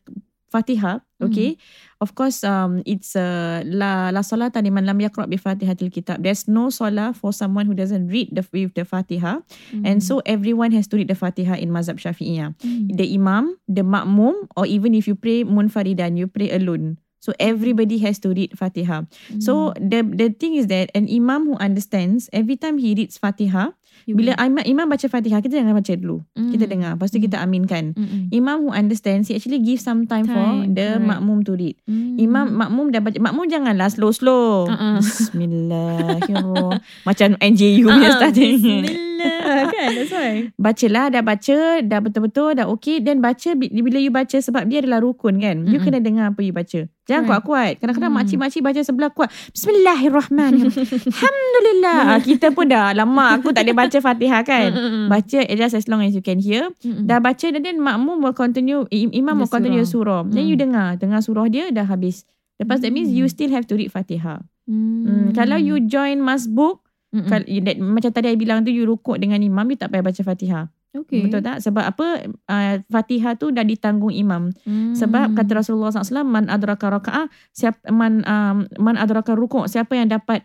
[0.53, 1.33] Fatihah Hmm.
[1.33, 1.57] okay?
[1.97, 6.21] Of course um it's uh, la la salata liman lam yaqra bi fatihatil kitab.
[6.21, 9.41] There's no salah for someone who doesn't read the with the Fatihah
[9.81, 12.93] and so everyone has to read the Fatihah in mazhab syafi'iyah Mm.
[13.01, 17.01] the imam the makmum or even if you pray munfaridan you pray alone.
[17.25, 19.09] So everybody has to read Fatihah
[19.43, 19.89] So Hmm.
[19.89, 23.73] the the thing is that an imam who understands every time he reads Fatihah,
[24.05, 26.21] You bila imam, imam baca Fatihah, kita jangan baca dulu.
[26.37, 26.51] Mm.
[26.53, 27.97] Kita dengar, lepas tu kita aminkan.
[27.97, 28.29] Mm-mm.
[28.31, 31.09] Imam who understands, he actually give some time, for Time, the correct.
[31.09, 31.75] makmum to read.
[31.85, 32.21] Mm.
[32.21, 34.69] Imam makmum dah baca makmum janganlah slow-slow.
[34.69, 35.01] Uh-uh.
[35.01, 36.79] Bismillahirrahmanirrahim.
[37.03, 38.55] Macam NJU punya Ah, starting.
[38.61, 39.15] Bismillah
[39.75, 44.11] kan that's why Bacalah dah baca dah betul-betul dah okey dan baca bi- bila you
[44.11, 45.62] baca sebab dia adalah rukun kan.
[45.62, 45.85] You Mm-mm.
[45.85, 46.87] kena dengar apa you baca.
[47.05, 47.31] Jangan Right.
[47.33, 47.73] kuat-kuat.
[47.79, 48.19] Kadang-kadang Mm.
[48.19, 49.29] makcik-makcik baca sebelah kuat.
[49.49, 50.75] Bismillahirrahmanirrahim.
[51.12, 51.99] Alhamdulillah.
[52.09, 54.69] Ah, Kita pun dah lama aku tak boleh baca Fatihah kan.
[54.71, 55.05] Mm-mm.
[55.07, 56.67] Baca just as long as you can hear.
[56.81, 57.05] Mm-mm.
[57.05, 60.23] Dah baca dan then makmum will continue im- imam will continue surah.
[60.23, 60.33] surah.
[60.33, 60.51] Then Mm.
[60.51, 62.27] you dengar, dengar surah dia dah habis.
[62.57, 63.17] Lepas that means Mm.
[63.17, 64.43] you still have to read Fatihah.
[64.65, 65.03] Mm.
[65.05, 65.29] Hmm.
[65.31, 66.83] Kalau you join masbuk,
[67.16, 67.26] Mm-mm.
[67.26, 70.20] kal- that, macam tadi I bilang tu you rukuk dengan imam, you tak payah baca
[70.20, 70.68] Fatihah.
[70.94, 71.22] okay.
[71.22, 71.61] Betul tak?
[71.61, 72.07] Sebab apa?
[72.44, 74.52] Uh, Fatihah tu dah ditanggung imam.
[74.62, 74.92] Mm.
[74.92, 80.09] Sebab kata Rasulullah SAW, man adraka raka'ah, siap, man, um, man adraka rukuk, siapa yang
[80.09, 80.44] dapat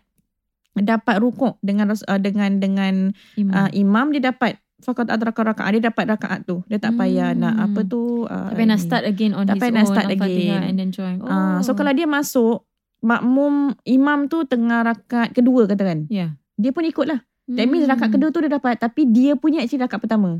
[0.73, 3.51] dapat rukuk dengan uh, dengan dengan imam.
[3.53, 7.43] uh, imam dia dapat fakat adraka raka'ah dia dapat rakaat tu dia tak payah Hmm.
[7.43, 10.07] nak apa tu uh, tak payah nak start again on Tak his own nak start
[10.09, 10.61] again.
[10.63, 11.19] and then join.
[11.19, 11.27] Oh.
[11.27, 12.63] Ah, so kalau dia masuk
[12.99, 16.33] makmum imam tu tengah rakaat kedua katakan yeah.
[16.61, 17.19] Dia pun ikut lah
[17.49, 17.91] that means Hmm.
[17.91, 20.39] rakaat kedua tu dia dapat tapi dia punya actually rakaat pertama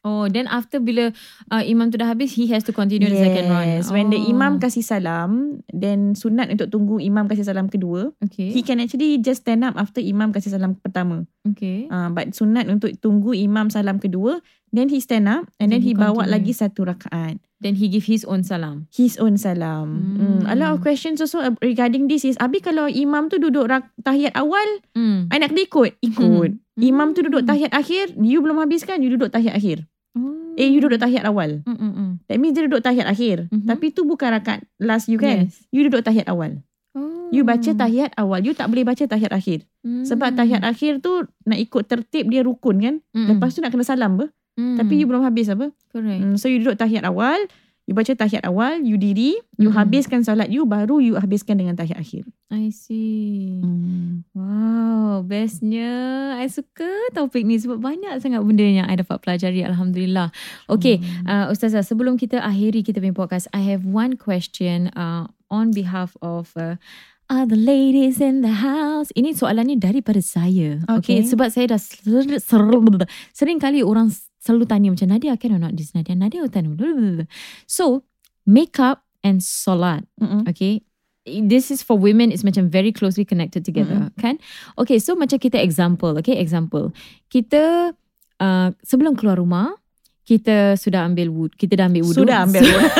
[0.00, 1.12] Oh, then after bila
[1.52, 3.68] uh, imam tu dah habis, he has to continue the second round.
[3.68, 4.32] Yes, when the Oh.
[4.32, 8.08] imam kasih salam, then sunat untuk tunggu imam kasih salam kedua.
[8.24, 8.48] Okay.
[8.48, 11.28] He can actually just stand up after imam kasih salam pertama.
[11.44, 11.84] okay.
[11.92, 15.82] Uh, but sunat untuk tunggu imam salam kedua, then he stand up and then, Then
[15.82, 17.38] he he, bawa lagi satu rakaat.
[17.60, 18.88] Then he give his own salam.
[18.88, 20.16] His own salam.
[20.16, 20.40] Hmm.
[20.40, 20.42] Hmm.
[20.48, 24.32] A lot of questions also regarding this is, Abi kalau imam tu duduk rak- tahiyat
[24.32, 24.64] awal,
[24.96, 25.28] Mm.
[25.28, 25.90] I nak kena ikut?
[26.00, 26.50] Ikut.
[26.56, 26.80] Hmm.
[26.80, 29.84] Imam tu duduk tahiyat akhir, you belum habiskan, you duduk tahiyat akhir.
[30.16, 30.56] Oh.
[30.56, 31.60] Eh, you duduk tahiyat awal.
[31.62, 32.18] Mm-mm.
[32.26, 33.46] That means dia duduk tahiyat akhir.
[33.48, 33.68] Mhm.
[33.68, 35.46] Tapi tu bukan rakaat last you kan?
[35.46, 35.60] Yes.
[35.68, 36.64] You duduk tahiyat awal.
[36.96, 37.28] Oh.
[37.30, 38.42] You baca tahiyat awal.
[38.42, 39.62] You tak boleh baca tahiyat akhir.
[39.84, 40.02] Mm.
[40.02, 41.12] Sebab tahiyat akhir tu
[41.44, 42.94] nak ikut tertib dia rukun kan?
[43.12, 43.36] Mm-mm.
[43.36, 44.32] Lepas tu nak kena salam apa?
[44.60, 44.76] Mm.
[44.76, 45.72] Tapi you belum habis apa?
[45.88, 46.20] correct.
[46.20, 47.40] Hmm, so you duduk tahiyat awal.
[47.88, 48.84] You baca tahiyat awal.
[48.86, 49.34] You diri.
[49.58, 49.80] You Mm-mm.
[49.80, 50.62] habiskan solat you.
[50.68, 52.28] Baru you habiskan dengan tahiyat akhir.
[52.52, 53.58] I see.
[53.58, 54.22] Hmm.
[54.30, 56.36] Wow, bestnya.
[56.38, 59.66] I suka topik ni sebab banyak sangat benda yang I dapat pelajari.
[59.66, 60.30] Alhamdulillah.
[60.70, 65.74] Okay, uh, Ustazah, sebelum kita akhiri kita punya podcast, I have one question uh, on
[65.74, 66.78] behalf of uh,
[67.26, 69.10] other ladies in the house.
[69.18, 70.82] Ini soalan ni daripada saya.
[70.86, 71.22] Okay.
[71.22, 71.26] Okay.
[71.26, 72.62] sebab saya dah ser, ser,
[73.34, 76.16] sering kali orang selalu tanya macam Nadia can or not this Nadia?
[76.16, 77.28] Nadia not?
[77.68, 78.08] So,
[78.48, 80.08] makeup and solat.
[80.16, 80.48] Mm-mm.
[80.48, 80.82] Okay.
[81.28, 84.40] This is for women is macam very closely connected together, kan?
[84.80, 86.96] Okay, so macam kita example, okay, example.
[87.28, 87.92] Kita
[88.40, 89.76] uh, sebelum keluar rumah,
[90.24, 92.24] kita sudah ambil wud, kita dah ambil wuduk.
[92.24, 92.92] Sudah ambil wuduk.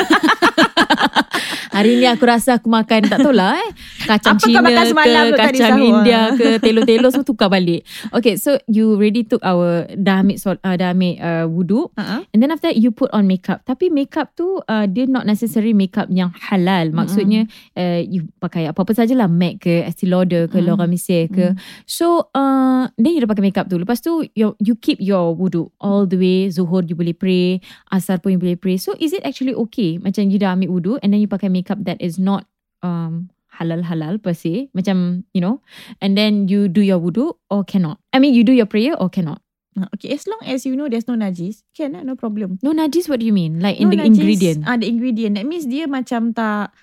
[1.71, 3.69] Hari ni aku rasa aku makan tak tahu lah eh.
[4.09, 5.87] Kacang Apa Cina makan ke, tu tadi kacang sahur?
[5.87, 7.87] India ke, telo-telo semua tukar balik.
[8.11, 11.93] Okay, so you already took our, dah ambil, sol, uh, dah ambil uh, wuduk.
[11.95, 12.21] Uh-huh.
[12.31, 13.63] And then after that you put on makeup.
[13.67, 16.91] Tapi makeup tu uh, dia not necessary makeup yang halal.
[16.91, 20.67] Maksudnya uh, you pakai apa-apa sajalah MAC ke, Estee Lauder ke, Mm.
[20.67, 21.57] Laura Mercier ke.
[21.89, 23.81] So uh, then you dah pakai makeup tu.
[23.81, 26.49] Lepas tu you, you keep your wudu all the way.
[26.53, 27.61] Zuhur you boleh pray.
[27.89, 28.77] Asar pun you boleh pray.
[28.77, 29.97] So is it actually okay?
[29.97, 32.45] Macam you dah ambil wudu and then you pakai makeup that is not
[32.81, 34.69] um, halal-halal per se.
[34.73, 35.61] Macam you know.
[36.01, 37.99] And then you do your wudu or cannot.
[38.13, 39.41] I mean you do your prayer or cannot.
[39.79, 42.59] Ah, Okay, as long as you know there's no najis, can lah, no problem.
[42.59, 43.63] No najis what do you mean?
[43.63, 44.59] Like in no the najis, ingredient?
[44.67, 45.39] Ah, the ingredient.
[45.39, 46.75] That means dia macam tak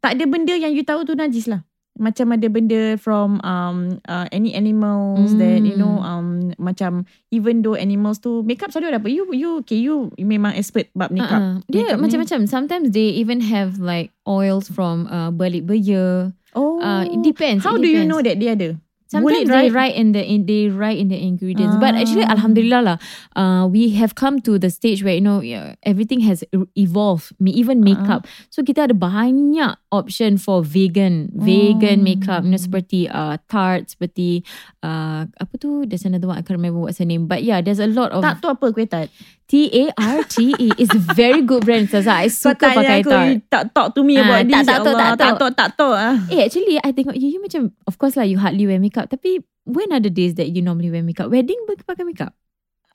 [0.00, 1.66] tak ada benda yang you tahu tu najis lah.
[1.96, 5.40] Macam ada benda from um uh, any animals Hmm.
[5.40, 9.50] that you know um macam even though animals tu makeup selalu ada apa you you
[9.60, 11.64] okay you memang expert bab makeup Uh-uh.
[11.66, 12.44] Dia macam-macam.
[12.44, 16.30] Sometimes they even have like oils from uh, balik beya.
[16.52, 17.64] oh Uh, it depends.
[17.64, 18.10] how it do you depends.
[18.12, 18.70] know that dia ada
[19.06, 19.94] Sometimes they write?
[19.94, 22.34] write in the in, they write in the ingredients, but actually, Ah.
[22.34, 22.96] alhamdulillah lah,
[23.38, 25.38] uh, we have come to the stage where you know
[25.86, 27.30] everything has e- evolved.
[27.38, 32.44] Even makeup, so kita ada banyak option for vegan vegan makeup.
[32.44, 34.44] You know seperti uh, Tarte, seperti
[34.84, 35.88] uh, apa tu?
[35.88, 38.20] There's another one I can't remember what's the name, but yeah, there's a lot of
[38.20, 39.08] tak tu apa kuih tart
[39.46, 40.68] T A R T E.
[40.76, 42.18] A very good brand, Saza.
[42.18, 43.26] I suka pakai aku, Tarte.
[43.26, 45.10] you tak talk to me Ah, about tak, this tak ya Allah.
[45.16, 46.14] tak tahu tak tahu ah.
[46.28, 49.40] Eh actually I tengok you, you macam Of course lah you hardly wear makeup Tapi
[49.64, 51.30] when are the days that you normally wear makeup?
[51.30, 52.34] Wedding pakai makeup?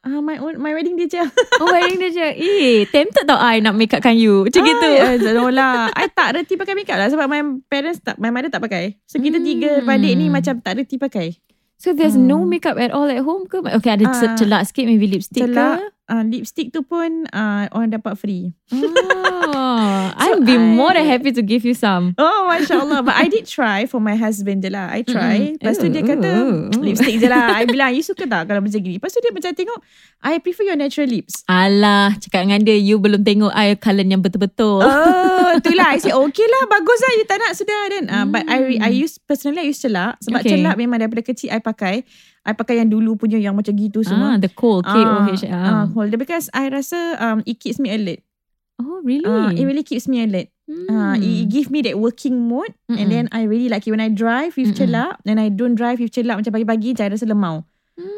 [0.01, 1.21] Ah, my own, my wedding dia je.
[1.61, 5.13] Oh wedding dia je Eh tempted tau I nak make upkan you Macam gitu Ah,
[5.31, 5.93] no lah.
[5.93, 7.37] I tak reti pakai makeup lah sebab my
[7.67, 8.97] parents tak, my mother tak pakai.
[9.05, 9.45] So kita Hmm.
[9.45, 11.37] tiga beradik ni macam tak reti pakai.
[11.77, 13.61] So there's no makeup at all at home ke?
[13.61, 14.33] Okay ada Ah.
[14.33, 15.85] celak sikit Maybe lipstick Celak, ke?
[16.11, 18.51] Uh, lipstick tu pun uh, orang dapat free.
[19.51, 23.01] Oh, I'd be I- more than happy to give you some Oh, Masya Allah.
[23.01, 24.93] But I did try for my husband je lah.
[24.93, 25.57] I try.
[25.57, 25.59] Mm-mm.
[25.59, 26.81] Lepas tu dia Ooh, kata, ooh, ooh.
[26.81, 27.57] lipstick je lah.
[27.57, 29.01] I bilang, you suka tak kalau macam gini?
[29.01, 29.79] Lepas tu dia macam tengok,
[30.21, 31.41] I prefer your natural lips.
[31.49, 35.87] Alah Cakap dengan dia You belum tengok I colour yang betul-betul Oh, itulah.
[35.89, 36.63] I say, okay lah.
[36.69, 37.11] Bagus lah.
[37.17, 37.79] You tak nak sudah.
[37.89, 40.21] Then, uh, But I I use, personally I use celak.
[40.21, 40.57] Sebab Okay.
[40.57, 42.05] celak memang daripada kecil I pakai.
[42.41, 44.33] I pakai yang dulu punya yang macam gitu semua.
[44.33, 45.65] Ah, the cold K-O-H Ah, ah.
[45.69, 48.25] ah, holder because I rasa um, it keeps me alert.
[48.81, 49.25] Oh really?
[49.25, 50.49] Uh, it really keeps me alert.
[50.89, 51.19] Uh, Hmm.
[51.19, 52.95] it, it give me that working mode Mm-mm.
[52.97, 54.87] and then I really like it when I drive with Mm-mm.
[54.87, 57.67] celak and I don't drive with celak macam pagi-pagi saya rasa lemau.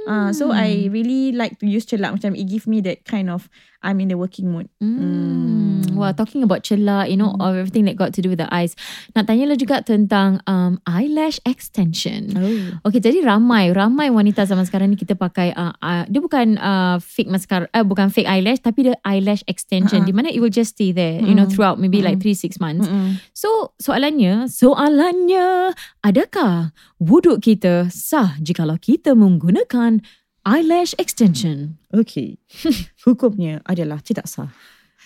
[0.08, 0.94] Uh, so I Hmm.
[0.94, 3.50] really like to use celak macam it give me that kind of
[3.84, 4.72] I'm in the working mode.
[4.80, 5.84] Hmm.
[5.94, 8.74] Well, talking about celak, you know, of everything that got to do with the eyes.
[9.14, 12.34] Nak tanya lo juga tentang um, eyelash extension.
[12.34, 12.90] Oh.
[12.90, 16.98] Okay, jadi ramai, ramai wanita zaman sekarang ni kita pakai, uh, uh, dia bukan uh,
[16.98, 20.02] fake mascara, uh, bukan fake eyelash, tapi dia eyelash extension.
[20.02, 20.10] Uh-uh.
[20.10, 22.58] Di mana it will just stay there, you know, throughout maybe like Mm-mm.
[22.58, 22.88] 3-6 months.
[22.90, 23.20] Mm-mm.
[23.36, 30.02] So, soalannya, soalannya, adakah wuduk kita sah jikalau kita menggunakan
[30.44, 31.80] eyelash extension?
[31.90, 32.38] Okay.
[33.06, 34.52] Hukumnya adalah tidak sah.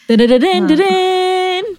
[0.06, 0.70] Dadadadin, Ha.
[0.72, 1.66] dadin.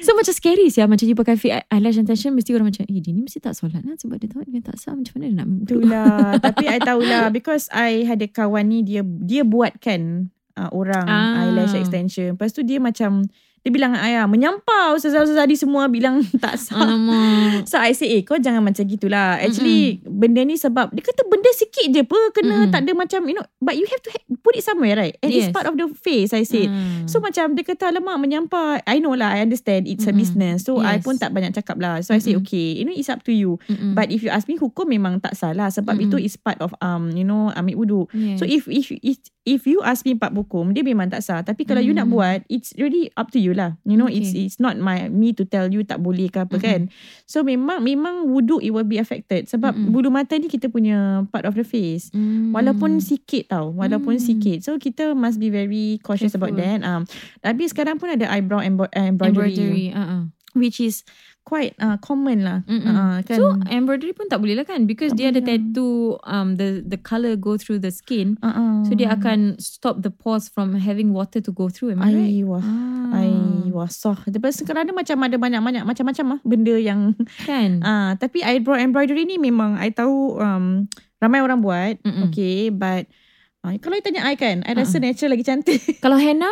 [0.00, 3.12] So macam scary sih Macam you pakai fake eyelash extension Mesti orang macam Eh dia
[3.12, 5.48] ni mesti tak solat lah Sebab dia tahu dia tak sah Macam mana dia nak
[5.60, 6.16] Itulah.
[6.48, 11.44] Tapi I tahulah because I ada kawan ni dia dia buatkan uh, orang Ah.
[11.44, 12.32] eyelash extension.
[12.32, 13.28] Lepas tu dia macam
[13.60, 16.80] dia bilang dengan ayah menyampau ustazah-ustazah di semua bilang tak sah.
[16.80, 21.02] Alamak So I say eh kau jangan macam gitulah Actually mm benda ni sebab Dia
[21.02, 22.72] kata benda sikit je apa Kena Mm-mm.
[22.72, 25.28] tak ada macam You know But you have to ha- put it somewhere right And
[25.28, 25.48] Yes.
[25.48, 27.04] it's part of the face I said Hmm.
[27.04, 30.20] So macam dia kata Alamak menyampah I know lah I understand It's a Mm-mm.
[30.20, 31.02] business So I Yes.
[31.02, 33.56] pun tak banyak cakap lah So I say okay You know it's up to you
[33.66, 33.92] Mm-mm.
[33.92, 36.08] But if you ask me Hukum memang tak salah Sebab Mm-mm.
[36.08, 38.40] itu is part of um You know Ambil wudu Yes.
[38.40, 41.64] So if if if if you ask me part hukum dia memang tak sah tapi
[41.64, 42.12] kalau you nak Mm.
[42.12, 44.18] buat it's really up to you lah you know Okay.
[44.20, 46.64] it's it's not my me to tell you tak boleh ke apa Mm-mm.
[46.64, 46.80] kan
[47.24, 49.90] so memang memang wudu it will be affected sebab Mm-mm.
[49.90, 52.50] bulu mata ni kita punya part of the face Hmm.
[52.50, 54.24] walaupun sikit tau walaupun Mm.
[54.24, 56.80] sikit so kita must be very cautious about Careful.
[56.80, 57.02] that um
[57.38, 60.26] tapi sekarang pun ada eyebrow embroidery, Embroidery uh-uh.
[60.52, 61.06] which is
[61.42, 62.86] quite uh, common lah Mm-mm.
[62.86, 65.62] uh, kan So embroidery pun tak boleh lah kan Because Tak dia ada boleh lah.
[65.66, 68.86] tattoo um, The the colour go through the skin uh-uh.
[68.86, 72.30] So dia akan stop the pores from having water to go through Am I right?
[72.30, 73.32] Ai wah Ah, Ai
[73.68, 77.16] wah sah Lepas sekarang ada macam ada banyak-banyak macam-macam lah benda yang
[77.48, 80.86] Kan ah tapi eyebrow embroidery ni memang I tahu um,
[81.18, 82.30] ramai orang buat Mm-mm.
[82.30, 83.10] okay but
[83.60, 85.08] ah, kalau you tanya I kan I rasa Ah.
[85.08, 86.48] natural lagi cantik Kalau henna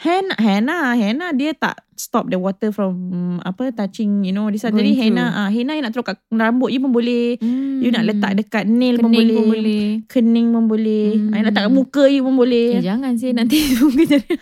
[0.00, 4.64] henna henna henna dia tak stop the water from mm, apa touching you know this
[4.64, 5.20] Going jadi through.
[5.20, 7.84] ah henna you nak taruh kat rambut you pun boleh hmm.
[7.84, 11.36] you nak letak dekat nail pun boleh, pun boleh kening pun boleh Hmm.
[11.36, 14.32] I nak letak kat muka you pun boleh Eh, jangan sih nanti muka jadi.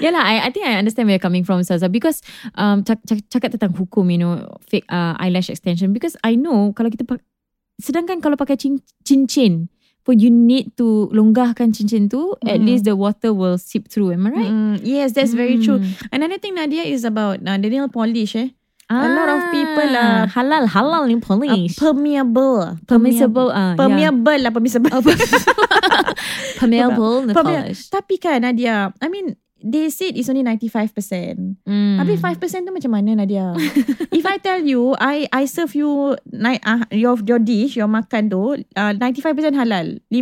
[0.00, 1.88] Yalah, I, I think I understand where you're coming from, Saza.
[1.92, 2.24] Because
[2.56, 5.92] um, cak, cak, cakap tentang hukum, you know, fake uh, eyelash extension.
[5.92, 7.20] Because I know kalau kita pak,
[7.80, 9.68] sedangkan kalau pakai cin, cincin
[10.04, 12.66] pun you need to longgahkan cincin tu, at Mm.
[12.68, 14.12] least the water will seep through.
[14.12, 14.52] Am I right?
[14.52, 15.96] Mm, yes that's very true Mm.
[16.12, 18.52] Another thing Nadia is about uh, the nail polish eh.
[18.92, 21.72] A lot of people Ah, are- halal, halal ni Uh, polish.
[21.80, 22.76] permeable.
[22.84, 23.80] Permissible, ah, yeah.
[23.80, 24.92] Permeable lah permissible.
[24.92, 25.00] Oh,
[26.60, 27.88] permeable Permea- polish.
[27.88, 31.64] Tapi kan Nadia, I mean they said it's only 95%.
[31.64, 31.96] Mm.
[31.96, 33.56] Habis 5% tu macam mana Nadia?
[34.18, 38.28] If I tell you, I I serve you ni- uh, your your dish, your makan
[38.28, 39.98] tu, uh, 95% halal.
[40.06, 40.12] 5%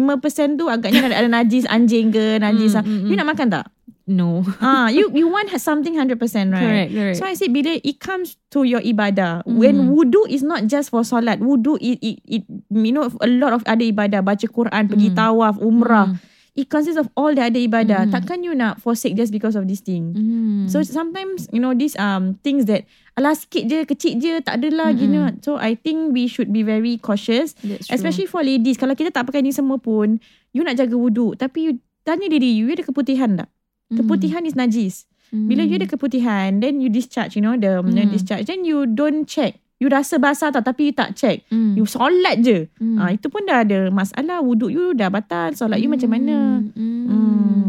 [0.54, 2.78] tu agaknya ada, ada najis anjing ke, najis.
[2.78, 3.20] Mm, Mm, mm, You mm.
[3.20, 3.66] nak makan tak?
[4.02, 4.42] no.
[4.58, 6.18] Ah, you you want something 100%,
[6.50, 6.58] right?
[6.58, 7.16] Correct, correct.
[7.16, 9.56] So I said bila it comes to your ibadah, Mm.
[9.56, 13.54] when wudu is not just for solat, wudu it, it, it you know a lot
[13.54, 15.16] of other ibadah, baca Quran, pergi Mm.
[15.16, 16.12] tawaf, umrah.
[16.12, 16.30] Mm.
[16.52, 18.08] It consists of all the other ibadah.
[18.08, 18.12] Mm.
[18.12, 20.12] Takkan you nak forsake just because of this thing?
[20.12, 20.68] Mm.
[20.68, 22.84] So sometimes you know these um things that
[23.16, 25.16] alah sikit je, kecil je, tak adalah gini.
[25.40, 27.56] So I think we should be very cautious.
[27.88, 30.20] Especially for ladies Kalau kita tak pakai ni semua pun
[30.52, 31.72] You nak jaga wuduk Tapi you
[32.04, 33.48] tanya diri you You ada keputihan tak?
[33.88, 33.96] Mm.
[34.04, 37.96] Keputihan is najis Bila you ada keputihan Then you discharge You know the Mm.
[37.96, 38.12] mm.
[38.12, 41.74] discharge Then you don't check You rasa basah tak Tapi you tak check Mm.
[41.74, 42.96] You solat je Mm.
[42.96, 47.02] ah, Itu pun dah ada masalah Wuduk you dah batal Solat you macam mana Mm.
[47.10, 47.62] hmm.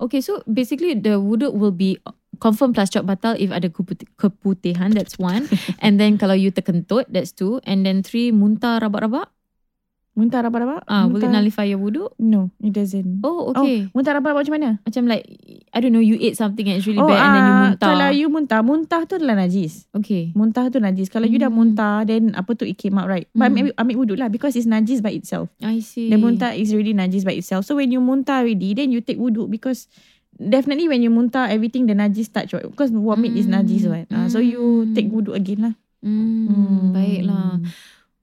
[0.00, 2.00] Okay, so basically the wuduk will be
[2.40, 4.90] confirm plus chop batal if ada keputi- keputihan.
[4.90, 5.44] That's one.
[5.84, 7.60] and then kalau you terkentut, that's two.
[7.68, 9.28] And then three, muntah rabak-rabak.
[10.20, 12.12] Muntah rabak-rabak Ah, will it Muntah- nullify your wuduk?
[12.20, 13.88] No it doesn't Oh, okay.
[13.88, 14.70] oh, Muntah rabak-rabak macam mana?
[14.84, 15.24] Macam like,
[15.72, 17.60] I don't know, you ate something and it's really Oh, bad and then you ah,
[17.72, 17.88] muntah.
[17.88, 20.36] Kalau you muntah Muntah tu adalah najis Okay.
[20.36, 21.72] Muntah tu najis Kalau you dah Hmm.
[21.72, 23.56] muntah Then apa tu it came out right But Hmm.
[23.56, 26.12] ambil, ambil wuduk lah Because it's najis by itself I see.
[26.12, 27.64] The muntah is really najis by itself.
[27.64, 29.88] So when you muntah already, then you take wuduk because
[30.36, 32.62] definitely when you muntah, everything the najis touch right?
[32.62, 34.04] Because vomit is najis right?
[34.10, 34.92] Uh, so you Mm.
[34.92, 35.74] take wuduk again lah.
[36.00, 37.60] Hmm, baiklah.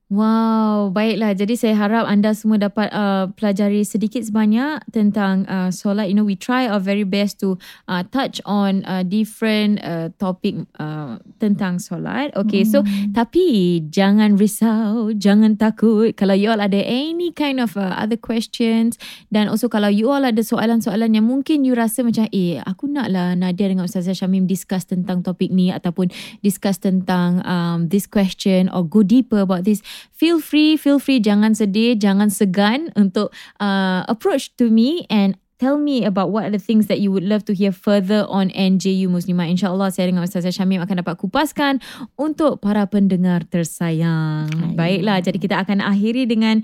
[0.08, 1.36] Wow, baiklah.
[1.36, 6.08] Jadi saya harap anda semua dapat uh, pelajari sedikit sebanyak tentang uh, solat.
[6.08, 7.60] You know, we try our very best to
[7.92, 12.32] uh, touch on uh, different uh, topic uh, tentang solat.
[12.32, 12.80] Okay, so
[13.12, 16.16] tapi jangan risau, jangan takut.
[16.16, 18.96] Kalau you all ada any kind of uh, other questions
[19.28, 23.12] dan also kalau you all ada soalan-soalan yang mungkin you rasa macam eh aku nak
[23.12, 26.08] lah Nadia dengan Ustazah Syamim discuss tentang topik ni ataupun
[26.40, 31.54] discuss tentang um, this question or go deeper about this feel free feel free jangan
[31.54, 36.62] sedih jangan segan untuk uh, approach to me and Tell me about what are the
[36.62, 39.50] things that you would love to hear further on NJU Muslimah.
[39.50, 41.82] InsyaAllah saya dengan Ustazah Syamim akan dapat kupaskan
[42.14, 44.46] untuk para pendengar tersayang.
[44.78, 46.62] Baiklah, jadi kita akan akhiri dengan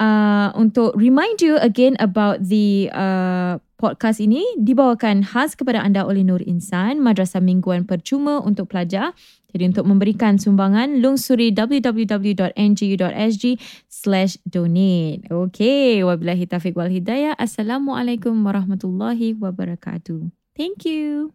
[0.00, 6.24] uh, untuk remind you again about the uh, podcast ini dibawakan khas kepada anda oleh
[6.24, 9.16] Nur Insan, Madrasah Mingguan Percuma untuk pelajar.
[9.52, 13.44] Jadi untuk memberikan sumbangan, lungsuri www.ngu.sg
[13.88, 15.24] slash donate.
[15.32, 17.32] Okay, wabillahi taufiq wal hidayah.
[17.40, 20.28] Assalamualaikum warahmatullahi wabarakatuh.
[20.52, 21.32] Thank you.